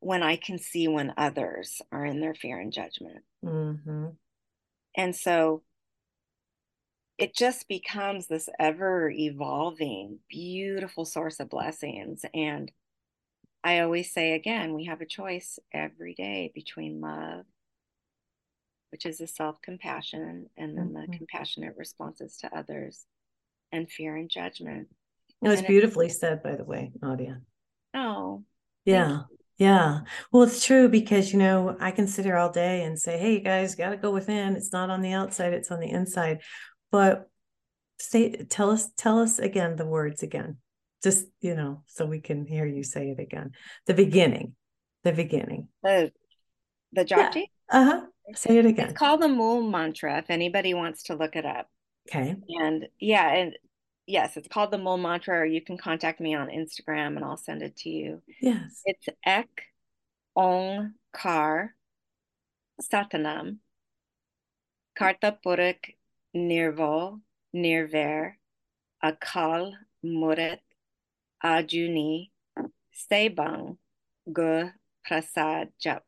when 0.01 0.23
I 0.23 0.37
can 0.37 0.59
see 0.59 0.89
when 0.89 1.15
others 1.17 1.81
are 1.91 2.05
in 2.05 2.21
their 2.21 2.35
fear 2.35 2.59
and 2.59 2.73
judgment. 2.73 3.25
Mhm. 3.45 4.17
And 4.97 5.15
so 5.15 5.63
it 7.19 7.35
just 7.35 7.67
becomes 7.69 8.27
this 8.27 8.49
ever 8.59 9.11
evolving, 9.11 10.19
beautiful 10.29 11.05
source 11.05 11.41
of 11.41 11.49
blessings. 11.49 12.25
And 12.35 12.71
I 13.65 13.81
always 13.81 14.13
say 14.13 14.33
again, 14.35 14.75
we 14.75 14.85
have 14.85 15.01
a 15.01 15.07
choice 15.07 15.59
every 15.73 16.15
day 16.15 16.53
between 16.55 17.01
love, 17.01 17.47
which 18.91 19.07
is 19.07 19.21
a 19.21 19.27
self 19.27 19.61
compassion, 19.63 20.51
and 20.57 20.77
then 20.77 20.93
the 20.93 21.01
Mhm. 21.01 21.17
compassionate 21.19 21.77
responses 21.77 22.37
to 22.39 22.55
others, 22.57 23.07
and 23.73 23.91
fear 23.91 24.17
and 24.17 24.31
judgment. 24.31 24.89
It 25.43 25.49
was 25.49 25.61
And 25.61 25.67
it- 25.67 25.69
beautifully 25.69 26.09
said, 26.09 26.43
by 26.43 26.55
the 26.57 26.65
way, 26.65 26.93
Nadia. 27.03 27.41
Oh, 27.95 28.45
Yeah. 28.85 29.25
Yeah. 29.59 30.03
Well, 30.31 30.43
it's 30.43 30.65
true 30.65 30.89
because, 30.89 31.33
you 31.33 31.39
know, 31.39 31.77
I 31.81 31.91
can 31.91 32.07
sit 32.07 32.27
here 32.27 32.37
all 32.37 32.53
day 32.53 32.85
and 32.85 32.99
say, 33.01 33.19
hey, 33.19 33.33
you 33.33 33.41
guys 33.41 33.75
got 33.75 33.91
to 33.91 33.97
go 33.97 34.11
within. 34.11 34.55
It's 34.55 34.71
not 34.71 34.91
on 34.91 35.01
the 35.01 35.13
outside, 35.13 35.55
it's 35.55 35.71
on 35.71 35.81
the 35.81 35.91
inside. 35.91 36.43
But 36.91 37.29
say, 37.99 38.31
tell 38.49 38.71
us, 38.71 38.91
tell 38.97 39.19
us 39.21 39.39
again 39.39 39.77
the 39.77 39.87
words 39.87 40.23
again, 40.23 40.59
just, 41.03 41.27
you 41.41 41.55
know, 41.55 41.83
so 41.87 42.07
we 42.07 42.21
can 42.21 42.47
hear 42.47 42.67
you 42.67 42.83
say 42.83 43.11
it 43.11 43.21
again. 43.21 43.53
The 43.87 43.95
beginning, 43.95 44.55
the 45.05 45.13
beginning. 45.13 45.69
the 45.83 46.13
the 46.93 47.05
Yeah. 47.09 47.31
Uh 47.71 47.85
huh. 47.85 48.01
Say 48.35 48.59
it 48.59 48.67
again. 48.67 48.91
It's 48.91 48.99
called 48.99 49.21
the 49.23 49.29
Mool 49.29 49.63
Mantra. 49.63 50.19
If 50.19 50.31
anybody 50.31 50.75
wants 50.75 51.05
to 51.05 51.15
look 51.15 51.37
it 51.37 51.45
up, 51.45 51.69
Okay. 52.09 52.37
and 52.49 52.89
yeah, 52.99 53.29
and 53.33 53.57
yes, 54.07 54.37
it's 54.37 54.49
called 54.49 54.71
the 54.71 54.79
Mool 54.79 54.97
Mantra. 54.97 55.41
Or 55.41 55.45
you 55.45 55.61
can 55.61 55.77
contact 55.77 56.21
me 56.21 56.35
on 56.35 56.49
Instagram, 56.49 57.17
and 57.17 57.25
I'll 57.25 57.37
send 57.37 57.63
it 57.63 57.77
to 57.79 57.89
you. 57.91 58.23
Yes. 58.41 58.83
It's 58.85 59.09
Ek 59.25 59.49
Ong 60.37 60.95
Kar 61.13 61.75
Satanam 62.81 63.59
Karta 64.97 65.39
Purik 65.45 65.95
Nirvo 66.37 67.21
Nirver 67.53 68.37
Akal 69.03 69.73
Murit 70.05 70.59
Ajuni 71.43 72.31
Sebang 73.11 73.79
Gu 74.33 74.71
Prasad 75.05 75.71
Jap. 75.83 76.01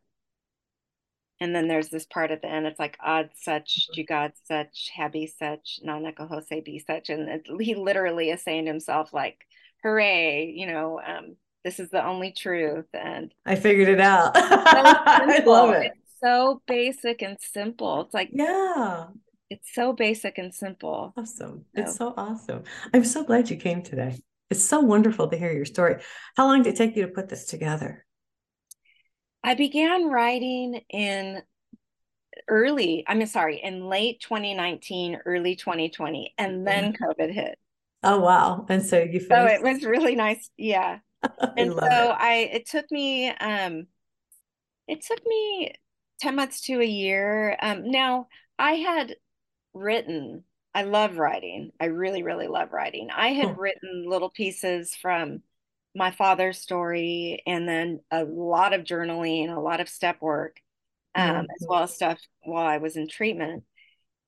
And 1.41 1.55
then 1.55 1.69
there's 1.69 1.89
this 1.89 2.05
part 2.05 2.31
at 2.33 2.43
the 2.43 2.49
end. 2.49 2.67
It's 2.67 2.81
like 2.81 2.99
Ad 3.05 3.31
Such, 3.37 3.89
Jugad 3.97 4.33
Such, 4.45 4.91
Habi 4.97 5.31
Such, 5.31 5.79
Nanaka 5.87 6.29
Hose 6.29 6.63
Be 6.65 6.83
Such. 6.85 7.11
And 7.11 7.29
it, 7.29 7.47
he 7.61 7.77
literally 7.77 8.31
is 8.31 8.43
saying 8.43 8.65
to 8.65 8.71
himself, 8.73 9.13
like, 9.13 9.39
hooray, 9.85 10.53
you 10.57 10.67
know, 10.67 11.01
um, 11.01 11.37
this 11.65 11.79
is 11.79 11.91
the 11.91 12.05
only 12.05 12.33
truth. 12.33 12.87
And 12.93 13.33
I 13.47 13.55
figured 13.55 13.89
it 13.89 14.01
out. 14.01 14.37
so 14.37 14.43
I 14.45 15.43
love 15.47 15.75
it. 15.75 15.93
It's 15.95 16.21
so 16.21 16.61
basic 16.67 17.23
and 17.23 17.37
simple. 17.41 18.01
It's 18.01 18.15
like, 18.15 18.31
Yeah. 18.33 19.07
It's 19.51 19.75
so 19.75 19.93
basic 19.93 20.39
and 20.39 20.53
simple. 20.55 21.13
Awesome. 21.17 21.65
It's 21.75 21.97
so 21.97 22.15
awesome. 22.17 22.65
I'm 22.93 23.05
so 23.05 23.25
glad 23.25 23.51
you 23.51 23.57
came 23.57 23.83
today. 23.83 24.19
It's 24.51 24.63
so 24.65 24.81
wonderful 24.81 25.29
to 25.29 25.37
hear 25.37 25.53
your 25.53 25.65
story. 25.65 26.03
How 26.37 26.47
long 26.47 26.63
did 26.63 26.75
it 26.75 26.77
take 26.77 26.97
you 26.97 27.03
to 27.03 27.13
put 27.13 27.29
this 27.29 27.47
together? 27.47 28.05
I 29.45 29.55
began 29.55 30.09
writing 30.09 30.81
in 30.91 31.43
early, 32.49 33.05
I 33.07 33.15
mean, 33.15 33.27
sorry, 33.27 33.61
in 33.63 33.89
late 33.89 34.21
2019, 34.21 35.21
early 35.25 35.57
2020, 35.57 36.35
and 36.39 36.67
then 36.67 36.93
COVID 36.93 37.33
hit. 37.33 37.59
Oh 38.03 38.21
wow. 38.21 38.67
And 38.69 38.85
so 38.85 39.03
you 39.03 39.21
So 39.21 39.27
finished. 39.37 39.55
it 39.55 39.63
was 39.63 39.83
really 39.85 40.15
nice. 40.15 40.51
Yeah. 40.57 40.99
And 41.57 41.73
so 41.73 41.87
it. 41.87 42.17
I, 42.17 42.49
it 42.53 42.67
took 42.67 42.91
me, 42.91 43.29
um, 43.29 43.87
it 44.87 45.03
took 45.05 45.25
me 45.27 45.73
10 46.21 46.37
months 46.37 46.63
to 46.63 46.81
a 46.81 46.85
year. 46.85 47.57
Um, 47.61 47.91
now 47.91 48.29
I 48.59 48.73
had 48.75 49.17
written, 49.79 50.45
I 50.75 50.83
love 50.83 51.19
writing. 51.19 51.73
I 51.81 51.87
really, 51.87 52.23
really 52.23 52.49
love 52.49 52.73
writing. 52.73 53.11
I 53.11 53.29
had 53.31 53.49
Oh. 53.49 53.57
written 53.57 54.07
little 54.09 54.31
pieces 54.31 54.95
from 54.95 55.43
my 55.95 56.11
father's 56.11 56.59
story 56.59 57.43
and 57.47 57.69
then 57.69 58.01
a 58.11 58.25
lot 58.25 58.73
of 58.75 58.85
journaling, 58.85 59.55
a 59.55 59.61
lot 59.61 59.81
of 59.81 59.89
step 59.89 60.21
work, 60.21 60.61
um, 61.15 61.47
as 61.55 61.63
Mhm. 61.63 61.69
well 61.69 61.85
as 61.85 61.95
stuff 61.95 62.21
while 62.43 62.67
I 62.67 62.79
was 62.79 62.97
in 62.97 63.09
treatment 63.09 63.65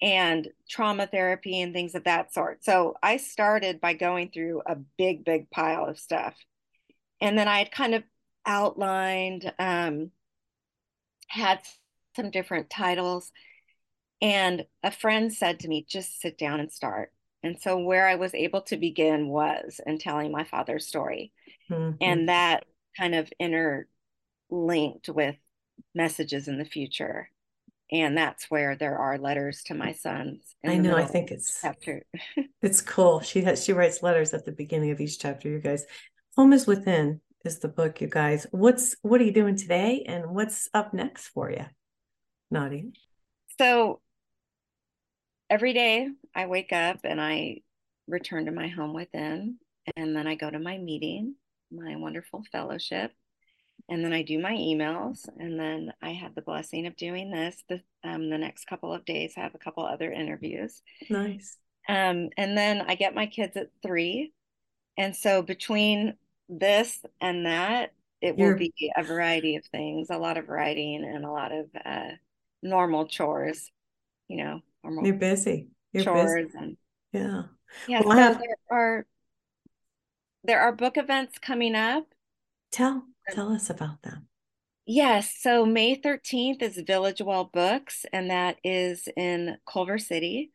and 0.02 0.48
trauma 0.68 1.06
therapy 1.06 1.60
and 1.60 1.74
things 1.74 1.94
of 1.94 2.04
that 2.04 2.32
sort. 2.34 2.64
So 2.64 2.96
I 3.02 3.18
started 3.18 3.80
by 3.80 3.94
going 3.94 4.30
through 4.30 4.62
a 4.66 4.76
big, 4.98 5.24
big 5.24 5.50
pile 5.50 5.86
of 5.86 5.98
stuff. 6.00 6.36
And 7.20 7.38
then 7.38 7.48
I 7.48 7.58
had 7.58 7.72
kind 7.72 7.94
of 7.94 8.04
outlined, 8.46 9.52
um, 9.58 10.12
had 11.28 11.60
some 12.16 12.30
different 12.30 12.70
titles. 12.70 13.32
And 14.20 14.66
a 14.82 14.90
friend 14.90 15.32
said 15.32 15.60
to 15.60 15.68
me, 15.68 15.86
just 15.88 16.20
sit 16.20 16.36
down 16.36 16.60
and 16.60 16.70
start. 16.70 17.12
And 17.42 17.58
so 17.58 17.78
where 17.78 18.06
I 18.06 18.16
was 18.16 18.34
able 18.34 18.62
to 18.62 18.76
begin 18.76 19.28
was 19.28 19.80
in 19.86 19.98
telling 19.98 20.30
my 20.30 20.44
father's 20.44 20.86
story. 20.86 21.32
Mhm. 21.70 21.96
And 22.00 22.28
that 22.28 22.64
kind 22.96 23.14
of 23.14 23.32
interlinked 23.38 25.08
with 25.08 25.36
messages 25.94 26.48
in 26.48 26.58
the 26.58 26.64
future. 26.64 27.30
And 27.90 28.16
that's 28.16 28.50
where 28.50 28.76
there 28.76 28.98
are 28.98 29.18
letters 29.18 29.62
to 29.64 29.74
my 29.74 29.92
sons. 29.92 30.54
I 30.64 30.76
know. 30.76 30.96
I 30.96 31.04
think 31.04 31.30
it's 31.30 31.60
chapter. 31.60 32.04
it's 32.62 32.82
cool. 32.82 33.20
She 33.20 33.40
has 33.42 33.64
she 33.64 33.72
writes 33.72 34.02
letters 34.02 34.32
at 34.32 34.44
the 34.44 34.52
beginning 34.52 34.90
of 34.90 35.00
each 35.00 35.18
chapter. 35.18 35.48
You 35.48 35.58
guys, 35.58 35.86
Home 36.36 36.52
is 36.52 36.66
Within 36.66 37.20
is 37.44 37.58
the 37.58 37.68
book. 37.68 38.00
You 38.00 38.08
guys, 38.08 38.46
what's 38.52 38.94
what 39.02 39.20
are 39.20 39.24
you 39.24 39.32
doing 39.32 39.56
today, 39.56 40.04
and 40.06 40.30
what's 40.30 40.68
up 40.72 40.94
next 40.94 41.28
for 41.28 41.50
you, 41.50 41.66
Nadia? 42.50 42.84
So 43.58 44.00
every 45.50 45.72
day 45.74 46.08
I 46.34 46.46
wake 46.46 46.72
up 46.72 47.00
and 47.04 47.20
I 47.20 47.62
return 48.06 48.46
to 48.46 48.52
my 48.52 48.68
home 48.68 48.94
within, 48.94 49.56
and 49.96 50.16
then 50.16 50.26
I 50.26 50.36
go 50.36 50.50
to 50.50 50.58
my 50.58 50.78
meeting, 50.78 51.34
my 51.70 51.96
wonderful 51.96 52.42
fellowship, 52.52 53.12
and 53.88 54.04
then 54.04 54.12
I 54.12 54.22
do 54.22 54.38
my 54.38 54.52
emails, 54.52 55.28
and 55.38 55.58
then 55.58 55.92
I 56.00 56.10
have 56.12 56.34
the 56.34 56.42
blessing 56.42 56.86
of 56.86 56.96
doing 56.96 57.30
this. 57.30 57.56
The 57.68 57.82
um, 58.04 58.30
the 58.30 58.38
next 58.38 58.66
couple 58.66 58.94
of 58.94 59.04
days, 59.04 59.34
I 59.36 59.40
have 59.40 59.54
a 59.54 59.58
couple 59.58 59.84
other 59.84 60.10
interviews, 60.12 60.82
Nice. 61.10 61.58
um, 61.88 62.30
and 62.36 62.56
then 62.56 62.82
I 62.86 62.94
get 62.94 63.14
my 63.14 63.26
kids 63.26 63.56
at 63.56 63.70
three, 63.82 64.32
and 64.96 65.14
so 65.16 65.42
between 65.42 66.14
this 66.48 67.00
and 67.20 67.46
that, 67.46 67.92
it 68.20 68.36
will 68.36 68.54
be 68.54 68.72
a 68.96 69.02
variety 69.02 69.56
of 69.56 69.64
things, 69.66 70.08
a 70.10 70.18
lot 70.18 70.36
of 70.38 70.48
writing 70.48 71.04
and 71.04 71.24
a 71.24 71.30
lot 71.30 71.52
of 71.52 71.66
uh, 71.84 72.10
normal 72.62 73.06
chores, 73.06 73.70
you 74.30 74.36
know, 74.36 74.60
normal 74.84 75.04
You're 75.06 75.16
busy. 75.16 75.68
You're 75.92 76.04
chores 76.04 76.32
busy. 76.46 76.58
and 76.58 76.76
Yeah. 77.12 77.42
yeah. 77.88 78.02
Well, 78.04 78.16
so 78.16 78.22
have- 78.22 78.38
there 78.38 78.56
are 78.78 79.06
there 80.44 80.60
are 80.60 80.72
book 80.72 80.96
events 80.96 81.38
coming 81.38 81.74
up. 81.74 82.04
Tell 82.70 82.92
um, 82.92 83.14
tell 83.30 83.52
us 83.52 83.68
about 83.68 84.02
them. 84.02 84.28
Yes, 84.86 85.34
so 85.38 85.66
May 85.66 85.96
13th 86.00 86.62
is 86.62 86.78
Village 86.86 87.20
Well 87.20 87.50
Books, 87.52 88.06
and 88.12 88.30
that 88.30 88.56
is 88.64 89.06
in 89.16 89.56
Culver 89.70 89.98
City, 89.98 90.52